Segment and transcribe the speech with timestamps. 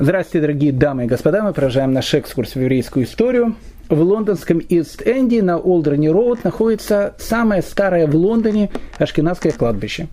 [0.00, 1.42] Здравствуйте, дорогие дамы и господа.
[1.42, 3.56] Мы продолжаем наш экскурс в еврейскую историю.
[3.88, 10.06] В лондонском Ист-Энди на Олдерни Роуд находится самое старое в Лондоне Ашкенадское кладбище.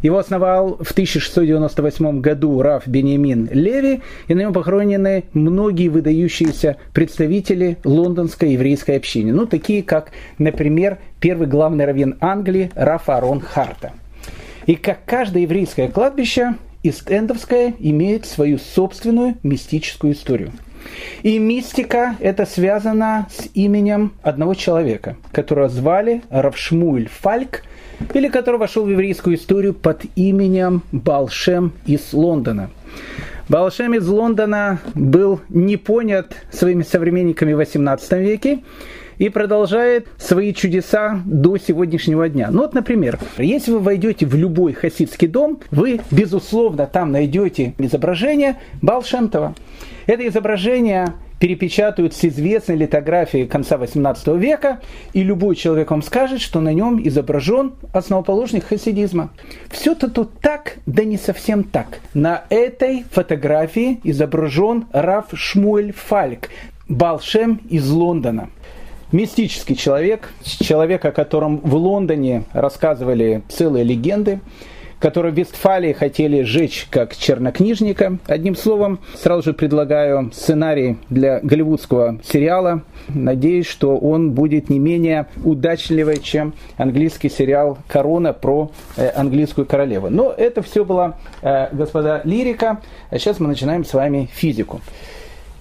[0.00, 7.78] Его основал в 1698 году Раф Бенемин Леви, и на нем похоронены многие выдающиеся представители
[7.82, 9.32] лондонской еврейской общины.
[9.32, 13.90] Ну, такие как, например, первый главный раввин Англии Раф Арон Харта.
[14.66, 20.52] И как каждое еврейское кладбище, Истендовская имеет свою собственную мистическую историю.
[21.22, 27.62] И мистика это связано с именем одного человека, которого звали Равшмуэль Фальк,
[28.14, 32.70] или который вошел в еврейскую историю под именем Балшем из Лондона.
[33.48, 38.60] Балшем из Лондона был не понят своими современниками в XVIII веке,
[39.18, 42.48] и продолжает свои чудеса до сегодняшнего дня.
[42.50, 48.58] Ну вот, например, если вы войдете в любой хасидский дом, вы, безусловно, там найдете изображение
[48.80, 49.54] Балшемтова.
[50.06, 54.80] Это изображение перепечатают с известной литографии конца XVIII века,
[55.12, 59.30] и любой человек вам скажет, что на нем изображен основоположник хасидизма.
[59.68, 61.98] Все-то тут так, да не совсем так.
[62.14, 66.48] На этой фотографии изображен Раф Шмуэль Фальк,
[66.88, 68.50] Балшем из Лондона
[69.12, 74.40] мистический человек, человек, о котором в Лондоне рассказывали целые легенды,
[75.02, 78.18] который в Вестфалии хотели сжечь как чернокнижника.
[78.26, 82.82] Одним словом, сразу же предлагаю сценарий для голливудского сериала.
[83.08, 90.08] Надеюсь, что он будет не менее удачливый, чем английский сериал «Корона» про э, английскую королеву.
[90.08, 92.80] Но это все была, э, господа, лирика.
[93.10, 94.80] А сейчас мы начинаем с вами физику.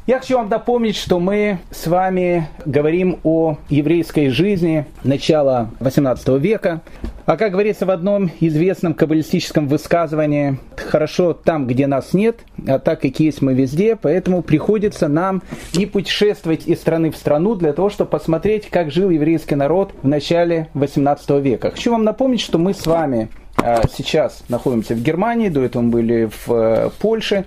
[0.07, 6.81] Я хочу вам напомнить, что мы с вами говорим о еврейской жизни начала XVIII века.
[7.27, 13.01] А как говорится в одном известном каббалистическом высказывании, хорошо там, где нас нет, а так
[13.01, 17.91] как есть мы везде, поэтому приходится нам и путешествовать из страны в страну для того,
[17.91, 21.69] чтобы посмотреть, как жил еврейский народ в начале XVIII века.
[21.69, 25.91] Хочу вам напомнить, что мы с вами а, сейчас находимся в Германии, до этого мы
[25.91, 27.45] были в э, Польше.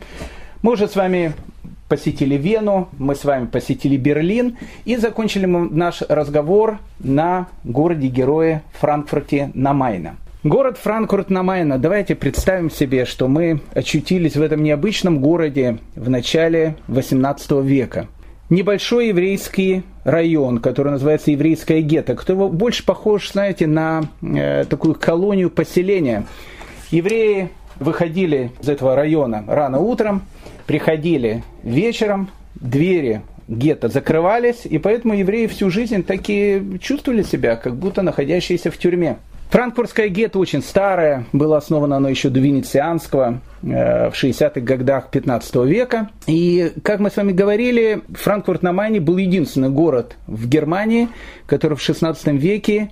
[0.62, 1.34] Мы уже с вами
[1.88, 9.50] посетили Вену, мы с вами посетили Берлин и закончили мы наш разговор на городе-герое Франкфурте
[9.54, 10.16] на Майне.
[10.44, 11.78] Город Франкфурт на Майне.
[11.78, 18.08] Давайте представим себе, что мы очутились в этом необычном городе в начале 18 века.
[18.50, 25.48] Небольшой еврейский район, который называется еврейское гетто, кто больше похож, знаете, на э, такую колонию
[25.48, 26.26] поселения.
[26.90, 27.48] Евреи
[27.80, 30.24] выходили из этого района рано утром,
[30.66, 38.02] приходили вечером, двери гетто закрывались, и поэтому евреи всю жизнь такие чувствовали себя, как будто
[38.02, 39.18] находящиеся в тюрьме.
[39.50, 45.54] Франкфуртское гетто очень старое, было основано оно еще до Венецианского э, в 60-х годах 15
[45.66, 46.10] века.
[46.26, 51.08] И, как мы с вами говорили, Франкфурт на Майне был единственный город в Германии,
[51.46, 52.90] который в 16 веке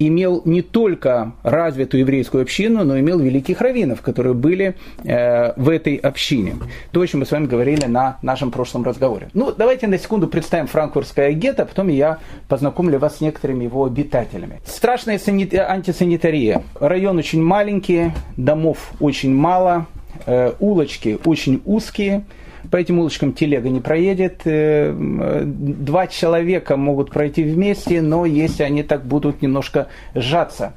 [0.00, 4.74] имел не только развитую еврейскую общину, но имел великих раввинов, которые были
[5.04, 6.56] э, в этой общине.
[6.90, 9.28] То, о чем мы с вами говорили на нашем прошлом разговоре.
[9.34, 12.18] Ну, давайте на секунду представим франкфуртское гетто, а потом я
[12.48, 14.60] познакомлю вас с некоторыми его обитателями.
[14.64, 15.54] Страшная санит...
[15.54, 16.62] антисанитария.
[16.80, 19.86] Район очень маленький, домов очень мало,
[20.24, 22.24] э, улочки очень узкие–
[22.70, 24.42] по этим улочкам телега не проедет.
[24.44, 24.92] Э,
[25.44, 30.74] два человека могут пройти вместе, но если они так будут немножко сжаться.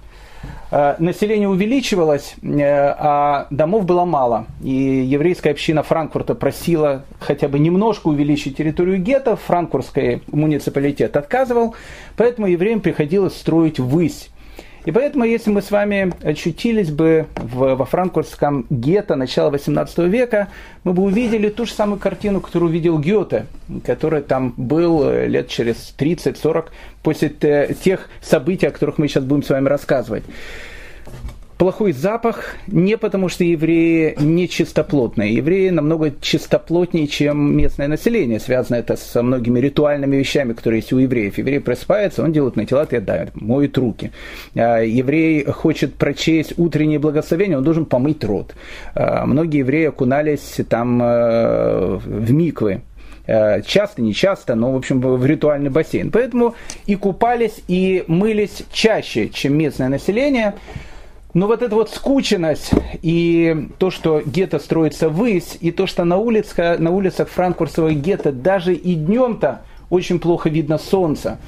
[0.72, 4.48] Э, население увеличивалось, э, а домов было мало.
[4.62, 9.36] И еврейская община Франкфурта просила хотя бы немножко увеличить территорию гетто.
[9.36, 11.76] Франкфуртский муниципалитет отказывал,
[12.18, 14.30] поэтому евреям приходилось строить высь
[14.86, 20.50] и поэтому, если мы с вами очутились бы в, во франкфуртском гетто начала 18 века,
[20.84, 23.46] мы бы увидели ту же самую картину, которую увидел Гёте,
[23.86, 26.66] который там был э, лет через 30-40
[27.02, 30.24] после тех событий, о которых мы сейчас будем с вами рассказывать
[31.64, 35.34] плохой запах не потому, что евреи не чистоплотные.
[35.34, 38.42] Евреи намного чистоплотнее, чем местное население.
[38.42, 41.38] Связано это со многими ритуальными вещами, которые есть у евреев.
[41.38, 44.12] Еврей просыпается, он делает на тела отъедает, моет руки.
[44.56, 48.54] А еврей хочет прочесть утреннее благословение, он должен помыть рот.
[48.94, 52.82] А многие евреи окунались там э, в миквы,
[53.26, 56.12] часто, не часто, но, в общем, в ритуальный бассейн.
[56.12, 56.56] Поэтому
[56.88, 60.56] и купались, и мылись чаще, чем местное население.
[61.34, 62.72] Но вот эта вот скученность
[63.02, 68.32] и то, что гетто строится ввысь, и то, что на, улице, на улицах франкфуртского гетто
[68.32, 71.40] даже и днем-то очень плохо видно солнце.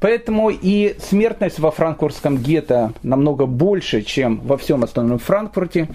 [0.00, 5.88] Поэтому и смертность во франкфуртском гетто намного больше, чем во всем остальном Франкфурте.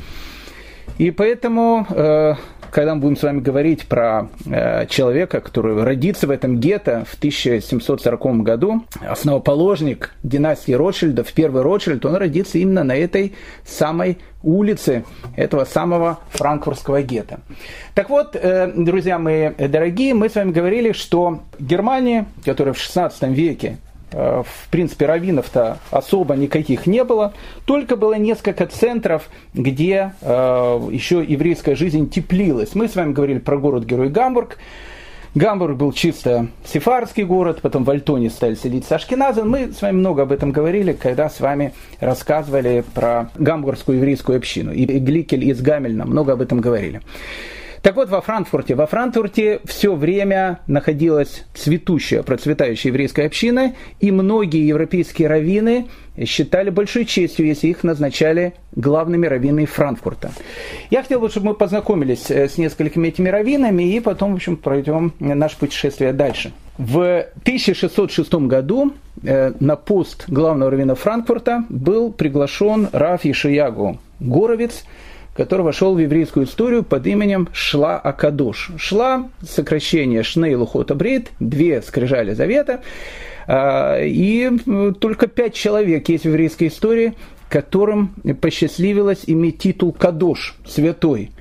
[0.97, 2.33] И поэтому э,
[2.71, 7.15] когда мы будем с вами говорить про э, человека, который родится в этом гетто в
[7.15, 13.33] 1740 году, основоположник династии Ротшильдов, первый Ротшильд, он родится именно на этой
[13.65, 15.03] самой улице
[15.35, 17.41] этого самого франкфуртского гетто.
[17.93, 23.23] Так вот, э, друзья мои дорогие, мы с вами говорили, что Германия, которая в 16
[23.29, 23.77] веке
[24.11, 27.33] в принципе, раввинов-то особо никаких не было,
[27.65, 32.75] только было несколько центров, где э, еще еврейская жизнь теплилась.
[32.75, 34.57] Мы с вами говорили про город-герой Гамбург.
[35.35, 39.43] Гамбург был чисто сефардский город, потом в Альтоне стали селиться ашкеназы.
[39.43, 44.73] Мы с вами много об этом говорили, когда с вами рассказывали про гамбургскую еврейскую общину.
[44.73, 47.01] И Гликель из Гамельна много об этом говорили.
[47.81, 48.75] Так вот, во Франкфурте.
[48.75, 55.87] Во Франкфурте все время находилась цветущая, процветающая еврейская община, и многие европейские раввины
[56.25, 60.31] считали большой честью, если их назначали главными раввинами Франкфурта.
[60.89, 64.57] Я хотел бы, чтобы мы познакомились э, с несколькими этими раввинами, и потом, в общем,
[64.57, 66.51] пройдем наше путешествие дальше.
[66.77, 68.93] В 1606 году
[69.23, 74.83] э, на пост главного раввина Франкфурта был приглашен Раф Ишиягу Горовец–
[75.39, 78.71] который вошел в еврейскую историю под именем Шла Акадош.
[78.75, 80.95] Шла– сокращение Шней Лухота
[81.39, 82.81] две скрижали завета,
[83.47, 84.51] а, и
[84.99, 87.13] только пять человек есть в еврейской истории,
[87.47, 91.31] которым посчастливилось иметь титул Кадош, святой.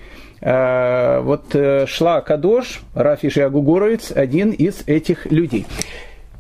[0.43, 5.67] А, вот э, Шла Кадош, Рафиш Ягугоровец, один из этих людей.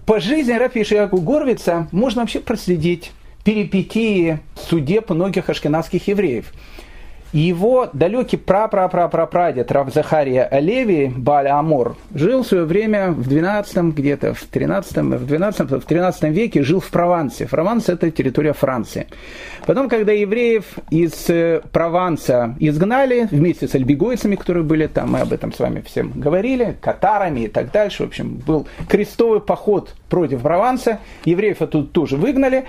[0.06, 3.10] По жизни Рафиша Ягугоровица можно вообще проследить
[3.42, 6.52] перипетии судеб многих ашкенадских евреев–
[7.32, 14.34] его далекий пра-пра-пра-пра-прадед Рав Захария Алеви Баля Амор жил в свое время в 12 где-то
[14.34, 17.46] в 13 в 12 в 13 веке жил в Провансе.
[17.46, 19.08] Прованс это территория Франции.
[19.66, 25.32] Потом, когда евреев из э, Прованса изгнали вместе с альбигойцами, которые были там, мы об
[25.32, 30.40] этом с вами всем говорили, катарами и так дальше, в общем, был крестовый поход против
[30.40, 32.64] Прованса, евреев оттуда тоже выгнали.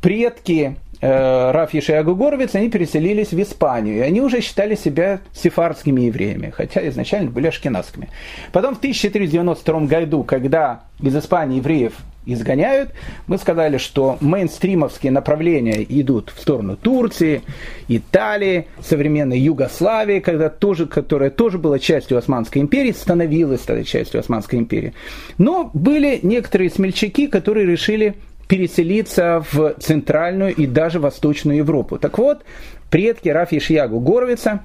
[0.00, 6.50] Предки Раф Ешиагу Горовиц, они переселились в Испанию, и они уже считали себя сефардскими евреями,
[6.50, 8.08] хотя изначально были ашкенадскими.
[8.52, 11.92] Потом в 1392 году, когда из Испании евреев
[12.26, 12.90] изгоняют,
[13.26, 17.42] мы сказали, что мейнстримовские направления идут в сторону Турции,
[17.88, 24.92] Италии, современной Югославии, когда тоже, которая тоже была частью Османской империи, становилась частью Османской империи.
[25.38, 28.14] Но были некоторые смельчаки, которые решили
[28.48, 31.98] переселиться в Центральную и даже Восточную Европу.
[31.98, 32.42] Так вот,
[32.90, 34.60] предки Рафи Шиягу Горовица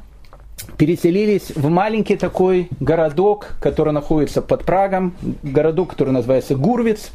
[0.78, 5.14] переселились в маленький такой городок, который находится под Прагом,
[5.44, 7.12] городок, который называется Гурвиц.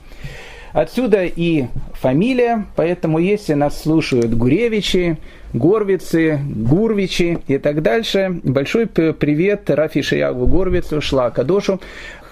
[0.74, 5.16] Отсюда и фамилия, поэтому если нас слушают Гуревичи,
[5.54, 11.80] Горвицы, Гурвичи и так дальше, большой привет Рафи Шиягу Горвицу, Шла Кадошу.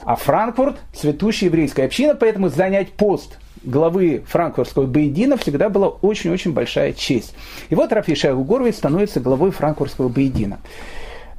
[0.04, 6.92] А Франкфурт– цветущая еврейская община, поэтому занять пост главы франкфуртского Бейдина всегда была очень-очень большая
[6.92, 7.35] честь.
[7.71, 10.59] И вот Рафиша Угорович становится главой франкфуртского Бейдина.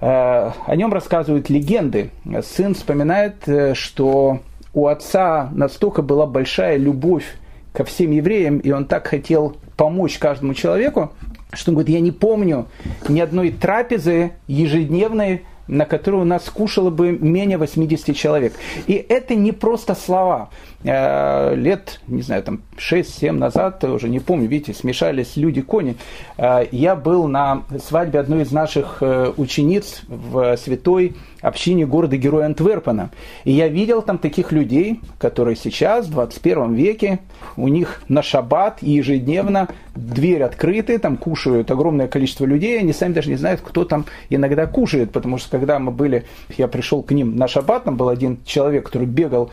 [0.01, 2.11] Э, о нем рассказывают легенды.
[2.43, 4.39] Сын вспоминает, э, что
[4.73, 7.25] у отца настолько была большая любовь
[7.73, 11.11] ко всем евреям, и он так хотел помочь каждому человеку,
[11.53, 12.67] что он говорит, я не помню
[13.07, 18.53] ни одной трапезы ежедневной, на которую нас кушало бы менее 80 человек.
[18.87, 20.49] И это не просто слова.
[20.87, 25.95] Э, лет, не знаю, там 6-7 назад, уже не помню, видите, смешались люди-кони.
[26.37, 33.09] Э, я был на свадьбе одной из наших э, учениц в святой общине города-героя Антверпена.
[33.45, 37.19] И я видел там таких людей, которые сейчас, в 21 веке,
[37.57, 43.29] у них на шаббат ежедневно дверь открыта, там кушают огромное количество людей, они сами даже
[43.29, 46.25] не знают, кто там иногда кушает, потому что когда мы были,
[46.57, 49.51] я пришел к ним на шаббат, там был один человек, который бегал,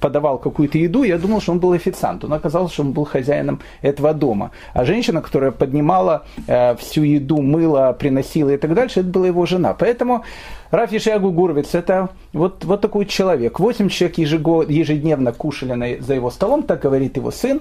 [0.00, 3.60] подавал какую-то еду, я думал, что он был официант, он оказался, что он был хозяином
[3.82, 4.50] этого дома.
[4.72, 9.46] А женщина, которая поднимала э, всю еду, мыла, приносила и так дальше, это была его
[9.46, 9.74] жена.
[9.74, 10.24] Поэтому
[10.70, 13.60] Раф Ешиагу Гурвиц– это вот, вот такой человек.
[13.60, 17.60] Восемь человек ежедневно кушали за его столом, так говорит его сын.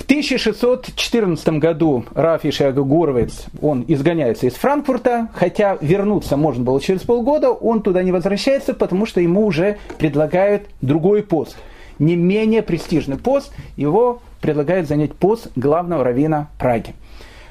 [0.00, 7.02] В 1614 году Раф Ишиага Гурвиц, он изгоняется из Франкфурта, хотя вернуться можно было через
[7.02, 11.58] полгода, он туда не возвращается, потому что ему уже предлагают другой пост,
[11.98, 16.94] не менее престижный пост, его предлагают занять пост главного равина Праги.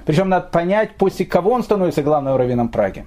[0.05, 3.05] Причем надо понять, после кого он становится главным раввином Праги.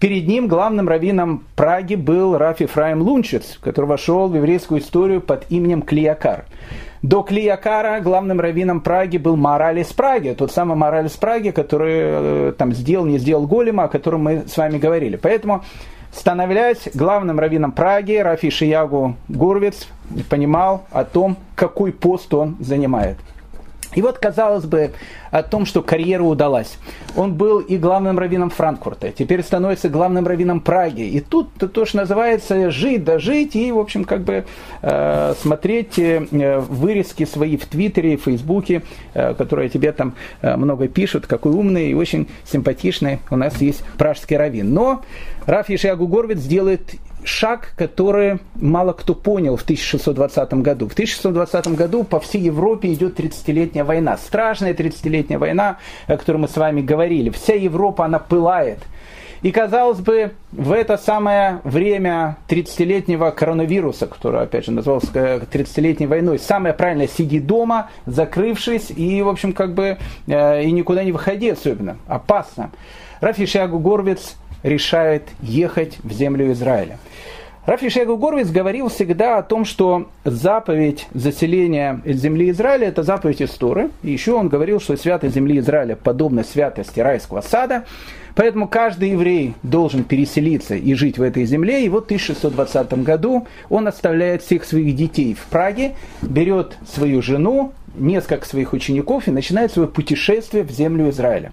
[0.00, 5.50] Перед ним главным раввином Праги был Рафи Фраим Лунчец, который вошел в еврейскую историю под
[5.50, 6.44] именем Клиякар.
[7.02, 11.94] До Клиякара главным раввином Праги был Мораль из Праги, тот самый Мораль из Праги, который
[11.94, 15.16] э, там сделал, не сделал голема, о котором мы с вами говорили.
[15.16, 15.64] Поэтому,
[16.12, 19.88] становясь главным раввином Праги, Рафи Шиягу Гурвиц
[20.28, 23.16] понимал о том, какой пост он занимает.
[23.94, 24.92] И вот, казалось бы,
[25.30, 26.78] о том, что карьера удалась.
[27.16, 31.02] Он был и главным раввином Франкфурта, теперь становится главным раввином Праги.
[31.02, 34.44] И тут то, то что называется жить да жить и, в общем, как бы
[34.82, 38.82] э, смотреть э, вырезки свои в Твиттере, в Фейсбуке,
[39.14, 43.82] э, которые тебе там э, много пишут, какой умный и очень симпатичный у нас есть
[43.98, 44.72] пражский раввин.
[44.72, 45.02] Но
[45.46, 46.82] Раф Ешиагу Горвиц делает
[47.24, 50.88] шаг, который мало кто понял в 1620 году.
[50.88, 54.16] В 1620 году по всей Европе идет 30-летняя война.
[54.16, 57.30] Страшная 30-летняя война, о которой мы с вами говорили.
[57.30, 58.78] Вся Европа, она пылает.
[59.42, 66.38] И, казалось бы, в это самое время 30-летнего коронавируса, который, опять же, назывался 30-летней войной,
[66.38, 69.96] самое правильное– сиди дома, закрывшись, и, в общем, как бы,
[70.26, 71.96] э, и никуда не выходи особенно.
[72.06, 72.70] Опасно.
[73.20, 76.98] Рафи Шиагу Горвиц решает ехать в землю Израиля.
[77.66, 83.90] Рафи Шегу Горвиц говорил всегда о том, что заповедь заселения земли Израиля– это заповедь истории.
[84.02, 87.84] И еще он говорил, что святость земли Израиля подобна святости райского сада.
[88.34, 91.84] Поэтому каждый еврей должен переселиться и жить в этой земле.
[91.84, 97.72] И вот в 1620 году он оставляет всех своих детей в Праге, берет свою жену,
[97.94, 101.52] несколько своих учеников и начинает свое путешествие в землю Израиля.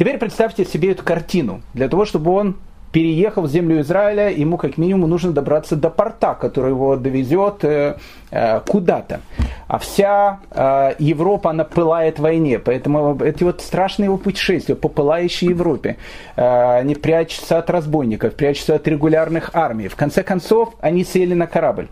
[0.00, 1.60] Теперь представьте себе эту картину.
[1.74, 2.56] Для того, чтобы он
[2.90, 7.98] переехал в землю Израиля, ему как минимум нужно добраться до порта, который его довезет э,
[8.30, 9.20] э, куда-то.
[9.68, 12.58] А вся э, Европа, она пылает в войне.
[12.58, 15.98] Поэтому эти вот страшные его путешествия по пылающей Европе.
[16.34, 19.88] Э, они прячутся от разбойников, прячутся от регулярных армий.
[19.88, 21.88] В конце концов, они сели на корабль.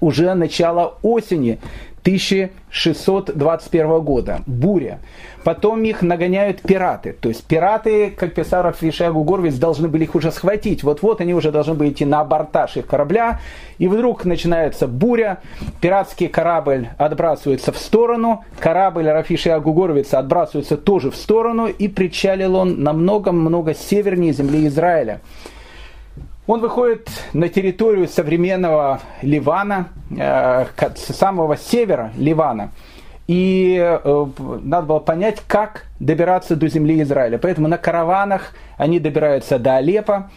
[0.00, 1.58] Уже начало осени
[2.06, 4.42] 1621 года.
[4.46, 5.00] Буря.
[5.42, 7.12] Потом их нагоняют пираты.
[7.12, 10.84] То есть пираты, как писал Рафишагу Горвиц, должны были их уже схватить.
[10.84, 13.40] Вот-вот они уже должны были идти на абортаж их корабля.
[13.78, 15.38] И вдруг начинается буря.
[15.80, 18.44] Пиратский корабль отбрасывается в сторону.
[18.60, 21.66] Корабль Рафишагу Горвица отбрасывается тоже в сторону.
[21.66, 25.22] И причалил он намного-много севернее земли Израиля.
[26.46, 32.70] Он выходит на территорию современного Ливана, э, с самого севера Ливана.
[33.26, 34.26] И э,
[34.62, 37.38] надо было понять, как добираться до земли Израиля.
[37.38, 40.30] Поэтому на караванах они добираются до Алеппо.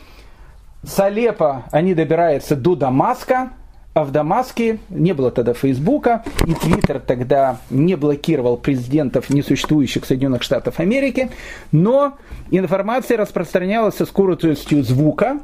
[0.81, 3.51] С Алеппо они добираются до Дамаска,
[3.93, 10.41] а в Дамаске не было тогда Фейсбука, и Твиттер тогда не блокировал президентов несуществующих Соединенных
[10.41, 11.29] Штатов Америки,
[11.71, 12.17] но
[12.49, 15.39] информация распространялась со скоростью звука,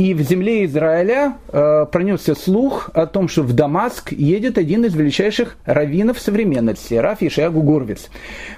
[0.00, 4.94] и в земле Израиля э, пронесся слух о том, что в Дамаск едет один из
[4.94, 8.08] величайших раввинов современности, Раф Ишиагу Горвиц.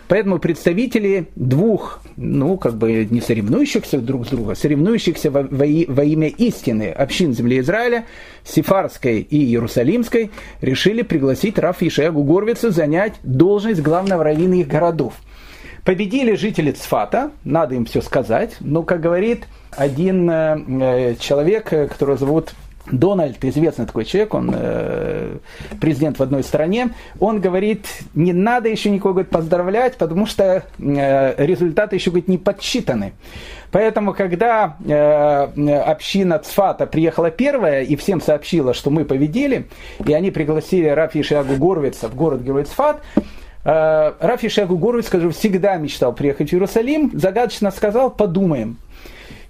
[0.07, 6.05] Поэтому представители двух, ну, как бы не соревнующихся друг с другом, соревнующихся во, во, во
[6.05, 8.05] имя истины общин земли Израиля,
[8.45, 10.31] Сефарской и Иерусалимской,
[10.61, 15.15] решили пригласить Раф Ишиагу Горвица занять должность главного раввина их городов.
[15.85, 21.89] Победили жители Цфата, надо им все сказать, но, как говорит один э, э человек, э,
[21.89, 22.55] которого зовут
[22.91, 25.39] Дональд, известный такой человек, он э,
[25.81, 31.45] президент в одной стране, он говорит, не надо еще никого говорит, поздравлять, потому что э,
[31.45, 33.13] результаты еще говорит, не подсчитаны.
[33.71, 39.69] Поэтому, когда э, община Цфата приехала первая и всем сообщила, что мы победили,
[40.05, 43.21] и они пригласили Рафи Шиагу Горвица в город-герой Цфат, э,
[43.65, 48.77] Рафи Шиагу Горвиц, скажу, всегда мечтал приехать в Иерусалим, загадочно сказал, подумаем.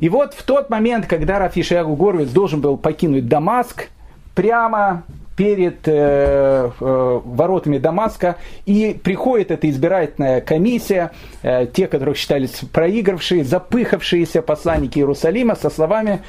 [0.03, 3.89] И вот в тот момент, когда Рафишиагу Горвиц должен был покинуть Дамаск,
[4.35, 5.05] прямо
[5.37, 13.45] перед э, э, воротами Дамаска, и приходит эта избирательная комиссия, э, те, которых считались проигравшие,
[13.45, 16.23] запыхавшиеся посланники Иерусалима со словами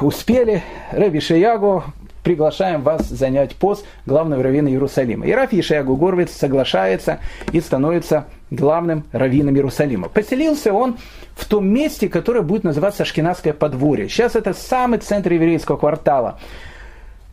[0.00, 1.84] «Успели, Рэби Шиягу,
[2.22, 5.26] приглашаем вас занять пост главного раввина Иерусалима».
[5.26, 7.20] И Раф Ешиягу Горвиц соглашается
[7.52, 10.08] и становится главным раввином Иерусалима.
[10.08, 10.96] Поселился он
[11.34, 14.08] в том месте, которое будет называться Ашкенадское подворье.
[14.08, 16.38] Сейчас это самый центр еврейского квартала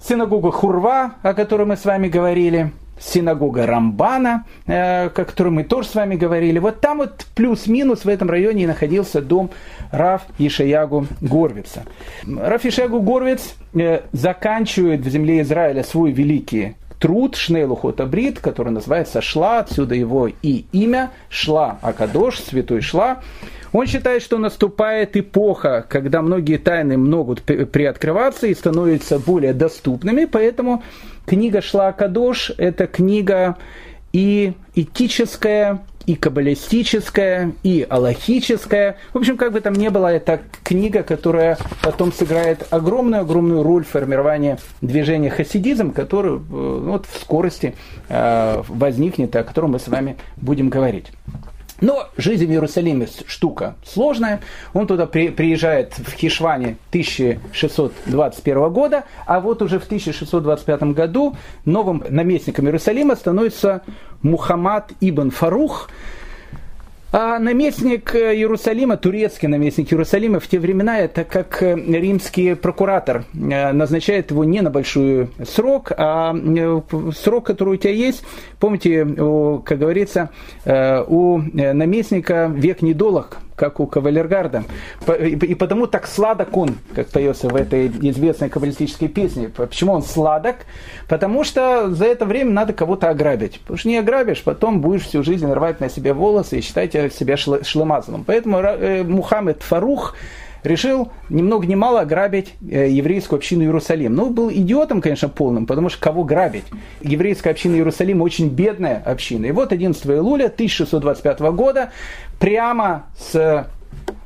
[0.02, 5.90] синагога Хурва, о которой мы с вами говорили, синагога Рамбана, э, о которой мы тоже
[5.90, 6.60] с вами говорили.
[6.60, 9.50] Вот там вот плюс-минус в этом районе и находился дом
[9.92, 11.84] Раф Ишаягу Горвица.
[12.26, 19.22] Раф Ишаягу Горвиц э, заканчивает в земле Израиля свой великий труд Шнейлухота Брит, который называется
[19.22, 23.22] Шла, отсюда его и имя, Шла Акадош, святой Шла.
[23.74, 30.84] Он считает, что наступает эпоха, когда многие тайны могут приоткрываться и становятся более доступными, поэтому
[31.28, 33.58] книга Шла Акадош– это книга
[34.14, 38.96] и этическая, и каббалистическая, и аллахическая.
[39.14, 43.90] В общем, как бы там ни было, это книга, которая потом сыграет огромную-огромную роль в
[43.90, 47.76] формировании движения хасидизм, который э, вот, в скорости
[48.08, 51.08] э, возникнет, о котором мы с вами будем говорить.
[51.80, 54.42] Но жизнь в Иерусалиме штука сложная.
[54.74, 62.04] Он туда при, приезжает в Хишване 1621 года, а вот уже в 1625 году новым
[62.10, 63.84] наместником Иерусалима становится
[64.24, 65.90] Мухаммад ибн Фарух,
[67.12, 73.24] а наместник э, Иерусалима, турецкий наместник Иерусалима в те времена, это как э, римский прокуратор,
[73.34, 76.36] э, назначает его не на большой срок, а
[77.16, 78.24] срок, который у тебя есть.
[78.60, 80.32] Помните, как говорится,
[80.66, 84.64] у наместника век недолог, как у кавалергарда.
[85.22, 89.50] И потому так сладок он, как поется в этой известной каббалистической песне.
[89.50, 90.58] Почему он сладок?
[91.08, 93.60] Потому что за это время надо кого-то ограбить.
[93.62, 97.38] Потому что не ограбишь, потом будешь всю жизнь рвать на себе волосы и считать себя
[97.38, 98.24] шлемазаном.
[98.26, 100.16] Поэтому э, Мухаммед Фарух
[100.64, 104.14] решил ни много ни мало ограбить э, еврейскую общину Иерусалим.
[104.16, 106.66] Ну, был идиотом, конечно, полным, потому что кого грабить?
[107.02, 109.46] Еврейская община Иерусалима очень бедная община.
[109.46, 111.92] И вот 11 июля 1625 года
[112.40, 113.68] прямо с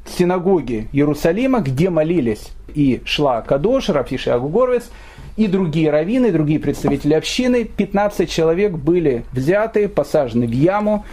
[0.06, 4.90] синагоги Иерусалима, где молились и шла Кадош, Рафиш и Агугорвец,
[5.38, 7.64] и другие раввины, и другие представители общины.
[7.64, 11.06] 15 человек были взяты, посажены в яму.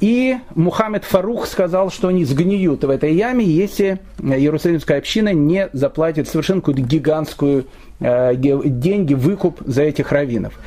[0.00, 6.28] И Мухаммед Фарух сказал, что они сгниют в этой яме, если Иерусалимская община не заплатит
[6.28, 7.66] совершенно какую-то гигантскую
[8.00, 10.58] э, деньги, выкуп за этих раввинов.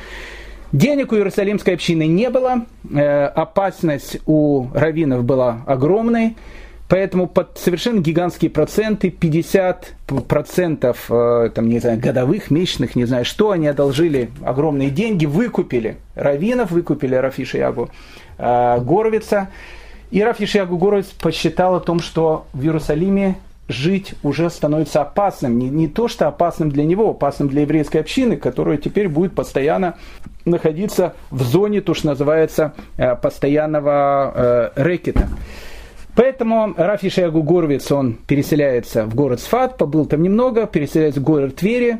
[0.72, 6.36] Денег у Иерусалимской общины не было, э, опасность у раввинов была огромной,
[6.88, 13.50] поэтому под совершенно гигантские проценты, 50% э, там, не знаю, годовых, месячных, не знаю что,
[13.52, 17.90] они одолжили огромные деньги, выкупили раввинов, выкупили Рафиша Ягу э,
[18.40, 19.48] Горовица.
[20.10, 23.36] И Раф Ешиягу Горовиц посчитал о том, что в Иерусалиме
[23.68, 25.58] жить уже становится опасным.
[25.58, 29.96] Не, не то, что опасным для него, опасным для еврейской общины, которая теперь будет постоянно
[30.44, 35.28] находиться в зоне, то, что называется, э, постоянного э, рэкета.
[36.16, 41.56] Поэтому Раф Ишиягу Горовиц, он переселяется в город Сфат, побыл там немного, переселяется в город
[41.56, 41.98] Твери,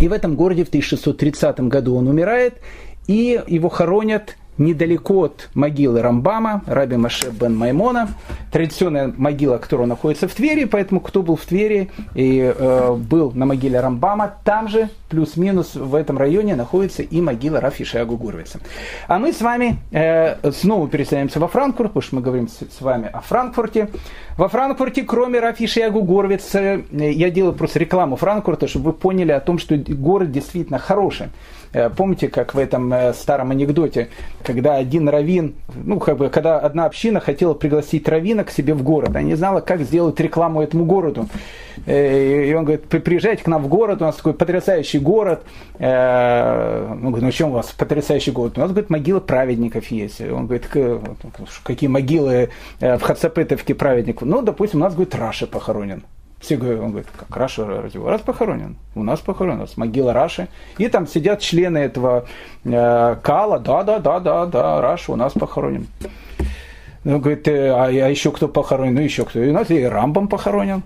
[0.00, 2.58] и в этом городе в 1630 году он умирает,
[3.06, 8.08] и его хоронят недалеко от могилы Рамбама, Раби Маше бен Маймона,
[8.50, 13.46] традиционная могила, которая находится в Твери, поэтому кто был в Твери и э, был на
[13.46, 18.60] могиле Рамбама, там же плюс-минус в этом районе находится и могила Рафи Шиагу Гурвица.
[19.08, 22.80] А мы с вами э, снова переселяемся во Франкфурт, потому что мы говорим с, с
[22.80, 23.88] вами о Франкфурте.
[24.36, 29.32] Во Франкфурте, кроме Рафи Шиагу Гурвица, э, я делаю просто рекламу Франкфурта, чтобы вы поняли
[29.32, 31.28] о том, что город действительно хороший.
[31.72, 34.08] Э, помните, как в этом э, старом анекдоте,
[34.42, 38.82] когда один раввин, ну, как бы, когда одна община хотела пригласить раввина к себе в
[38.82, 41.28] город, она не знала, как сделать рекламу этому городу.
[41.86, 45.42] Э, и он говорит, приезжайте к нам в город, у нас такой потрясающий город.
[45.78, 45.86] Он
[47.00, 48.56] говорит, ну, чем у вас потрясающий город?
[48.56, 50.20] У нас, говорит, могила праведников есть.
[50.20, 50.68] Он говорит,
[51.64, 54.28] какие могилы в Хацапетовке праведников?
[54.28, 56.04] Ну, допустим, у нас, говорит, Раша похоронен.
[56.42, 58.76] Все говорят, он говорит, как Раша вас похоронен?
[58.96, 60.48] У нас похоронен, у нас могила Раши.
[60.76, 62.26] И там сидят члены этого
[62.64, 65.86] э, Кала, да, да, да, да, да, Раша у нас похоронен.
[67.04, 68.94] Он говорит, э, а, а еще кто похоронен?
[68.94, 69.40] Ну еще кто?
[69.40, 70.82] И у нас и Рамбам похоронен.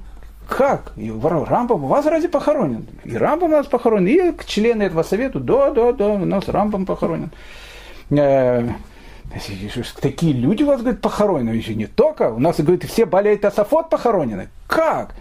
[0.47, 0.93] Как?
[0.97, 2.87] И Рамбам у вас разве похоронен?
[3.05, 4.07] И Рамбам у нас похоронен.
[4.07, 7.31] И члены этого совета, да, да, да, у нас Рамбам похоронен.
[8.11, 8.69] Э,
[10.03, 11.55] такие люди у вас, говорит, похоронены.
[11.57, 12.31] Еще не только.
[12.31, 14.49] У нас, говорит, все болеют Асафот похоронены.
[14.67, 15.15] Как?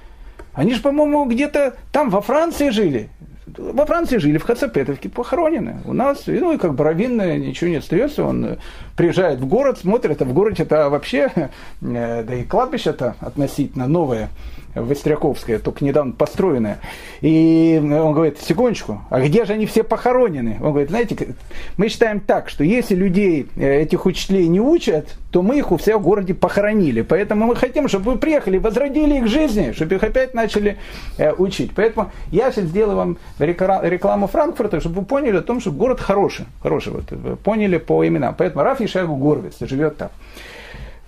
[0.55, 3.09] Они же, по-моему, где-то там во Франции жили.
[3.45, 5.81] во Франции жили в Хацапетовке, похоронены.
[5.85, 8.57] У нас, ну и как бы раввин ничего не остается, он
[8.95, 11.49] приезжает в город, смотрит, а в городе это вообще,
[11.81, 14.29] да и кладбище это относительно новое,
[14.75, 16.79] Востряковская, только недавно построенная.
[17.21, 20.57] И он говорит, секундочку, а где же они все похоронены?
[20.61, 21.35] Он говорит, знаете,
[21.77, 25.77] мы считаем так, что если людей, э, этих учителей не учат, то мы их у
[25.77, 27.01] всех в городе похоронили.
[27.01, 30.77] Поэтому мы хотим, чтобы вы приехали, возродили их жизни, чтобы их опять начали
[31.17, 31.71] э, учить.
[31.75, 36.45] Поэтому я сейчас сделаю вам рекламу Франкфурта, чтобы вы поняли о том, что город хороший.
[36.61, 38.35] Хороший, вот, поняли по именам.
[38.37, 40.09] Поэтому Раф Ишагу Горвиц живет там.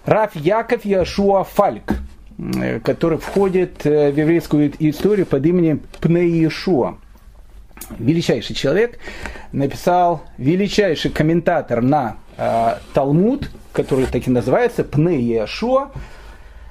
[0.06, 1.94] Раф Яков Яшуа Фальк–
[2.84, 6.98] который входит э, в еврейскую историю под именем Пнеишуа.
[7.98, 9.00] Величайший человек
[9.52, 15.92] написал величайший комментатор на э, Талмуд, который так и называется Пнеишуа.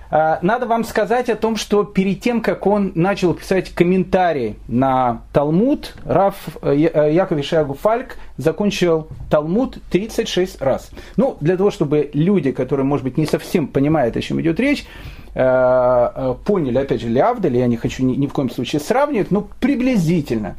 [0.09, 5.23] А, надо вам сказать о том, что перед тем, как он начал писать комментарий на
[5.33, 10.91] Талмуд, Раф э, э, Яков Ишагу Фальк закончил Талмуд 36 раз.
[11.17, 14.85] Ну, для того, чтобы люди, которые, может быть, не совсем понимают, о чем идет речь,
[14.85, 19.47] э, поняли, опять же, Лявдаль, я не хочу ни, ни в коем случае сравнивать, но
[19.61, 20.57] приблизительно.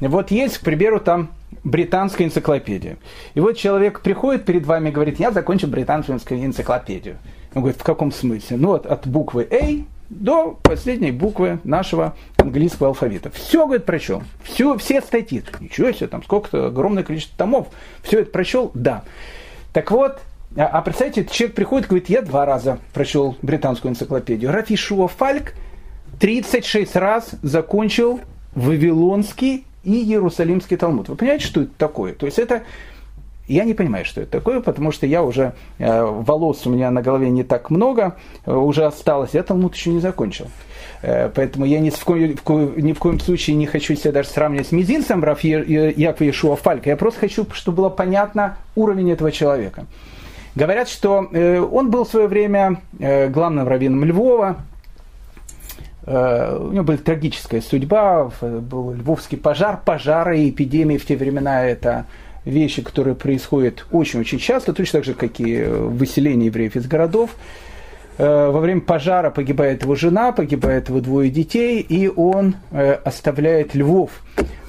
[0.00, 1.30] Вот есть, к примеру, там
[1.62, 2.96] британская энциклопедия.
[3.34, 7.18] И вот человек приходит перед вами и говорит, я закончил британскую энциклопедию.
[7.54, 8.56] Он говорит, в каком смысле?
[8.56, 13.30] Ну, от, от буквы A до последней буквы нашего английского алфавита.
[13.30, 14.22] Все, говорит, прочел.
[14.42, 15.42] Все, все статьи.
[15.60, 17.68] Ничего себе, там сколько-то, огромное количество томов.
[18.02, 18.70] Все это прочел?
[18.74, 19.02] Да.
[19.72, 20.20] Так вот,
[20.56, 24.52] а, а представьте, человек приходит и говорит, я два раза прочел британскую энциклопедию.
[24.52, 25.54] Рафишуа Фальк
[26.18, 28.20] 36 раз закончил
[28.54, 31.08] Вавилонский и Иерусалимский Талмуд.
[31.08, 32.12] Вы понимаете, что это такое?
[32.14, 32.62] То есть это
[33.48, 37.00] я не понимаю, что это такое, потому что я уже, э, волос у меня на
[37.00, 40.48] голове не так много, э, уже осталось, я Талмуд еще не закончил.
[41.02, 44.12] Э, поэтому я ни в, коем, в ко, ни в коем случае не хочу себя
[44.12, 46.90] даже сравнивать с мизинцем Раф Якова Ишуа Фалька.
[46.90, 49.86] Я просто хочу, чтобы было понятно уровень этого человека.
[50.56, 54.56] Говорят, что он был в свое время главным раввином Львова,
[56.06, 62.06] у него была трагическая судьба, был львовский пожар, пожары и эпидемии в те времена это
[62.46, 67.30] вещи, которые происходят очень-очень часто, точно так же, как и выселение евреев из городов.
[68.18, 73.74] Э, во время пожара погибает его жена, погибает его двое детей, и он э, оставляет
[73.74, 74.10] Львов.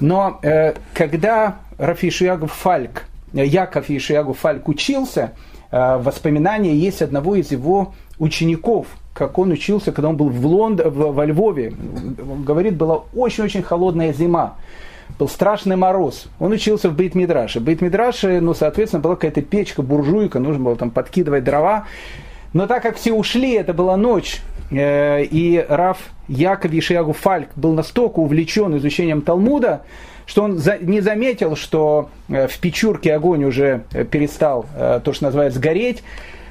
[0.00, 5.32] Но э, когда Рафиш Ягов Фальк, Яков Ишиягу Фальк учился,
[5.70, 10.80] воспоминания есть одного из его учеников, как он учился, когда он был в Лонд...
[10.84, 11.72] во Львове.
[12.44, 14.56] Говорит, была очень-очень холодная зима
[15.18, 16.26] был страшный мороз.
[16.38, 17.60] Он учился в Бейт-Мидраше.
[17.60, 21.86] Бейт-Мидраше, ну, соответственно, была какая-то печка, буржуйка, нужно было там подкидывать дрова.
[22.52, 27.74] Но так как все ушли, это была ночь, э, и Раф Яков Ешиягу Фальк был
[27.74, 29.82] настолько увлечен изучением Талмуда,
[30.28, 35.58] что он не заметил, что э, в печурке огонь уже э, перестал, то, что называется,
[35.58, 36.04] гореть.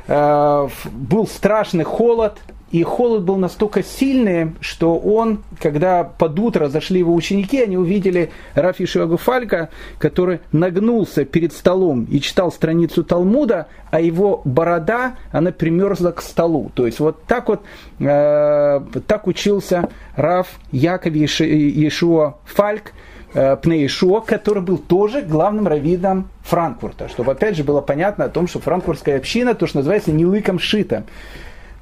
[0.07, 2.39] Был страшный холод,
[2.71, 8.31] и холод был настолько сильный, что он, когда под утро зашли его ученики, они увидели
[8.55, 16.11] Рафи Фалька, который нагнулся перед столом и читал страницу Талмуда, а его борода, она примерзла
[16.11, 16.71] к столу.
[16.73, 17.61] То есть вот так вот,
[17.99, 22.93] э, так учился Раф Яков Ешуа Фальк,
[23.33, 28.47] э, Пнеишуа, который был тоже главным раввином Франкфурта, чтобы опять же было понятно о том,
[28.47, 31.03] что франкфуртская община, то, что называется, не лыком шита.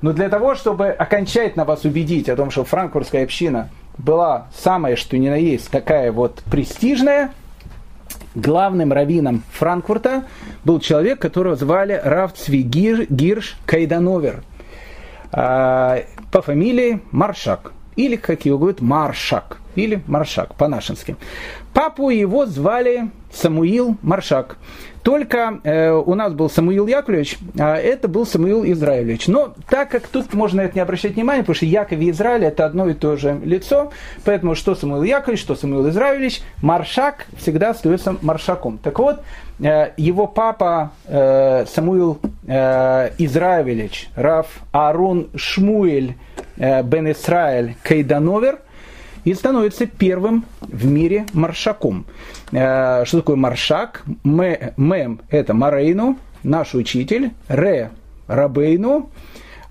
[0.01, 5.17] Но для того, чтобы окончательно вас убедить о том, что франкфуртская община была самая, что
[5.17, 7.31] ни на есть, такая вот престижная,
[8.35, 10.25] главным раввином Франкфурта
[10.63, 14.43] был человек, которого звали Раф Цвигир Гирш Кайдановер
[15.31, 15.99] а,
[16.31, 17.71] по фамилии Маршак.
[17.95, 19.61] Или, как его говорят, Маршак.
[19.75, 21.15] Или Маршак по-нашенски.
[21.73, 24.57] Папу его звали Самуил Маршак.
[25.05, 29.27] Только э, у нас был Самуил Яковлевич, а это был Самуил Израилевич.
[29.27, 32.65] Но так как тут можно это не обращать внимания, потому что Яков и Израиль это
[32.65, 33.91] одно и то же лицо,
[34.23, 38.79] поэтому что Самуил Яковлевич, что Самуил Израилевич, Маршак всегда остается Маршаком.
[38.79, 39.21] Так вот,
[39.59, 46.15] э, его папа э, Самуил э, Израилевич, Раф Аарон Шмуэль
[46.57, 48.57] э, бен Исраэль Кейдановер,
[49.25, 52.05] и становится первым в мире маршаком.
[52.51, 54.03] Э, что такое маршак?
[54.23, 57.89] Мем– это Марейну, наш учитель, Ре–
[58.27, 59.09] Рабейну,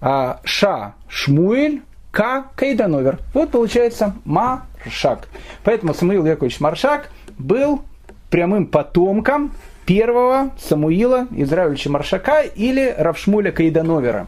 [0.01, 3.21] а Ша– Шмуэль, К– Кайдановер.
[3.33, 5.29] Вот получается Маршак.
[5.63, 7.83] Поэтому Самуил Яковлевич Маршак был
[8.31, 9.53] прямым потомком
[9.87, 14.27] первого Самуила Израилевича Маршака или Равшмуля Кайдановера.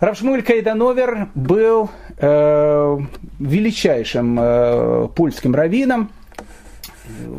[0.00, 6.10] Равшмуль Кайдановер был величайшим э, польским раввином,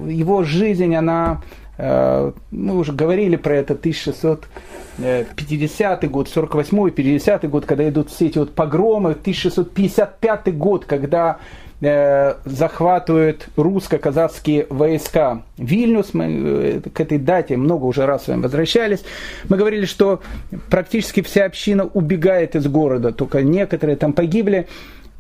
[0.08, 1.42] его жизнь, она,
[1.78, 8.38] э, мы уже говорили про это, 1650 год, 48 50 год, когда идут все эти
[8.40, 11.38] вот погромы, 1655 год, когда
[11.82, 16.14] э, захватывают русско-казацкие войска Вильнюс.
[16.14, 19.04] Мы э, к этой дате много уже раз с вами возвращались.
[19.50, 20.22] Мы говорили, что
[20.70, 24.68] практически вся община убегает из города, только некоторые там погибли.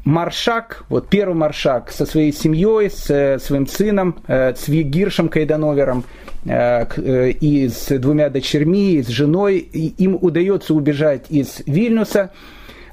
[0.03, 6.05] Маршак, вот первый Маршак со своей семьей, с э, своим сыном э, Цвигиршем Кайдановером
[6.43, 12.31] и с двумя дочерьми, и с женой, и им удается убежать из Вильнюса.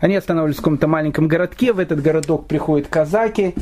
[0.00, 3.54] Они останавливаются в каком-то маленьком городке, в этот городок приходят казаки,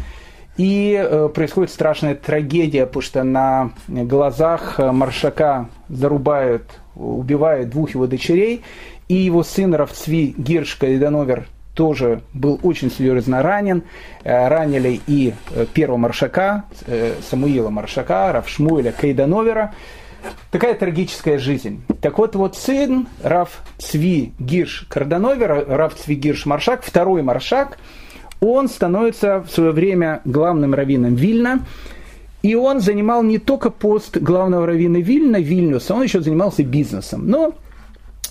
[0.57, 8.63] и э, происходит страшная трагедия, потому что на глазах Маршака зарубают, убивают двух его дочерей,
[9.09, 11.47] и его сын Равцви Гиршка Идановер
[11.77, 13.85] тоже был очень серьезно ранен.
[14.25, 19.75] Э, ранили и э, первого маршака, э, Самуила Маршака, Равшмуэля Кайдановера.
[20.51, 21.83] Такая трагическая жизнь.
[22.01, 27.79] Так вот, вот сын Рав Цви Гирш Кардановер, Рав Цви Гирш Маршак, второй Маршак,
[28.41, 31.61] он становится в свое время главным раввином Вильна,
[32.43, 37.27] и он занимал не только пост главного раввина Вильна, Вильнюса, он еще занимался бизнесом.
[37.29, 37.55] Но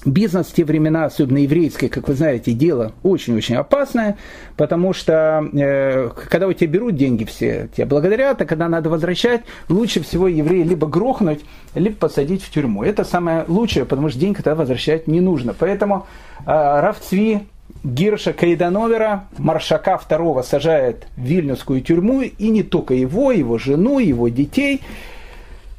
[0.06, 4.18] Бизнес в те времена, особенно еврейское, как вы знаете, дело очень-очень опасное,
[4.56, 9.42] потому что э, когда у тебя берут деньги все, тебя благодарят, а когда надо возвращать,
[9.68, 11.40] лучше всего еврея либо грохнуть,
[11.74, 12.84] либо посадить в тюрьму.
[12.84, 15.56] Это самое лучшее, потому что деньги тогда возвращать не нужно.
[15.58, 16.06] Поэтому
[16.42, 17.40] э, Равцви
[17.84, 24.30] Гирша Кайдановера, Маршака II, сажает в Вильнюсскую тюрьму, и не только его, его жену, его
[24.30, 24.82] детей–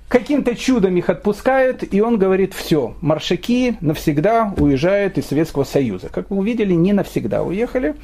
[0.08, 6.08] Каким-то чудом их отпускают, и он говорит, все, маршаки навсегда уезжают из Советского Союза.
[6.12, 7.96] Как вы увидели, не навсегда уехали.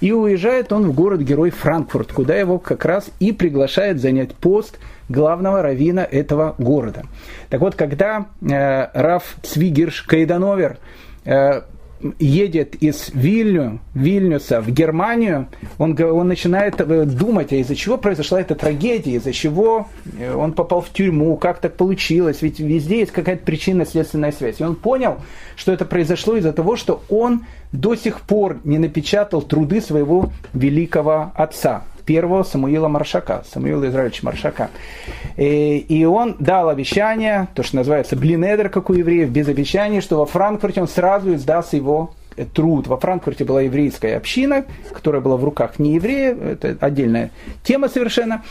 [0.00, 5.60] И уезжает он в город-герой Франкфурт, куда его как раз и приглашает занять пост главного
[5.60, 7.02] равина этого города.
[7.50, 10.78] Так вот, когда э, Раф Цвигерш Кайдановер
[11.24, 11.62] э,
[12.18, 18.40] едет из Вильню, Вильнюса в Германию, он, он начинает э, думать, а из-за чего произошла
[18.40, 23.12] эта трагедия, из-за чего э, он попал в тюрьму, как так получилось, ведь везде есть
[23.12, 24.60] какая-то причинно-следственная связь.
[24.60, 25.18] И он понял,
[25.56, 31.32] что это произошло из-за того, что он до сих пор не напечатал труды своего великого
[31.34, 34.70] отца, первого Самуила Маршака, Самуила Израилевича Маршака.
[35.36, 40.00] И, э, и он дал обещание, то, что называется блинедер, как у евреев, без обещания,
[40.00, 42.86] что во Франкфурте он сразу издаст его э, труд.
[42.86, 47.30] Во Франкфурте была еврейская община, которая была в руках не еврея, это отдельная
[47.62, 48.42] тема совершенно.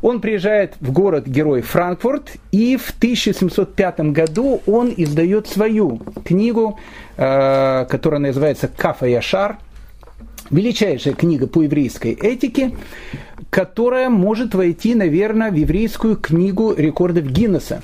[0.00, 6.78] Он приезжает в город-герой Франкфурт, и в 1705 году он издает свою книгу,
[7.18, 9.58] э, которая называется «Кафа Яшар»,
[10.50, 12.72] величайшая книга по еврейской этике,
[13.50, 17.82] которая может войти, наверное, в еврейскую книгу рекордов Гиннесса.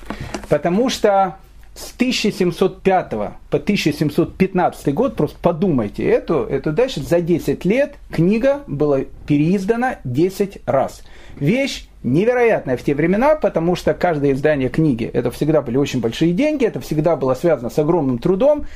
[0.49, 1.37] Потому что
[1.75, 9.01] с 1705 по 1715 год, просто подумайте, эту, эту дальше за 10 лет книга была
[9.27, 11.03] переиздана 10 раз.
[11.39, 16.33] Вещь невероятная в те времена, потому что каждое издание книги, это всегда были очень большие
[16.33, 18.67] деньги, это всегда было связано с огромным трудом,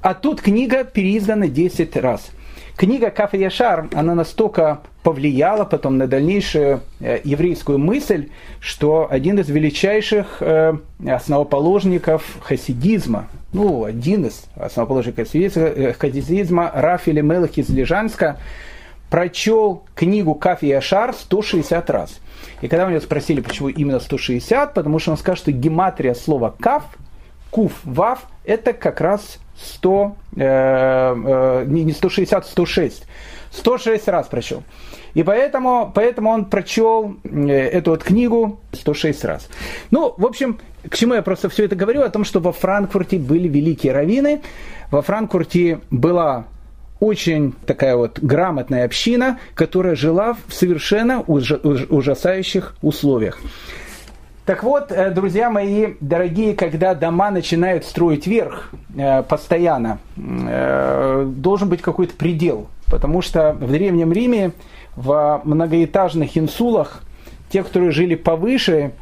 [0.00, 2.30] а тут книга переиздана 10 раз–
[2.76, 9.48] Книга Кафе Яшар, она настолько повлияла потом на дальнейшую э, еврейскую мысль, что один из
[9.48, 10.72] величайших э,
[11.06, 18.38] основоположников хасидизма, ну, один из основоположников э, хасидизма, Рафили Мелах из Лежанска,
[19.08, 22.18] прочел книгу Кафе Яшар 160 раз.
[22.60, 26.52] И когда у него спросили, почему именно 160, потому что он скажет, что гематрия слова
[26.58, 26.82] «каф»,
[27.50, 33.06] «куф», «вав»– это как раз 100, э, э, не 160, 106.
[33.50, 34.62] 106 раз прочел.
[35.14, 39.48] И поэтому, поэтому он прочел э, эту вот книгу 106 раз.
[39.90, 42.02] Ну, в общем, к чему я просто все это говорю?
[42.02, 44.42] О том, что во Франкфурте были великие раввины.
[44.90, 46.46] Во Франкфурте была
[47.00, 53.38] очень такая вот грамотная община, которая жила в совершенно ужасающих условиях.
[54.44, 61.70] Так вот, э, друзья мои дорогие, когда дома начинают строить вверх э, постоянно, э, должен
[61.70, 62.66] быть какой-то предел.
[62.90, 64.52] Потому что в Древнем Риме
[64.96, 67.02] в многоэтажных инсулах
[67.48, 68.92] те, которые жили повыше,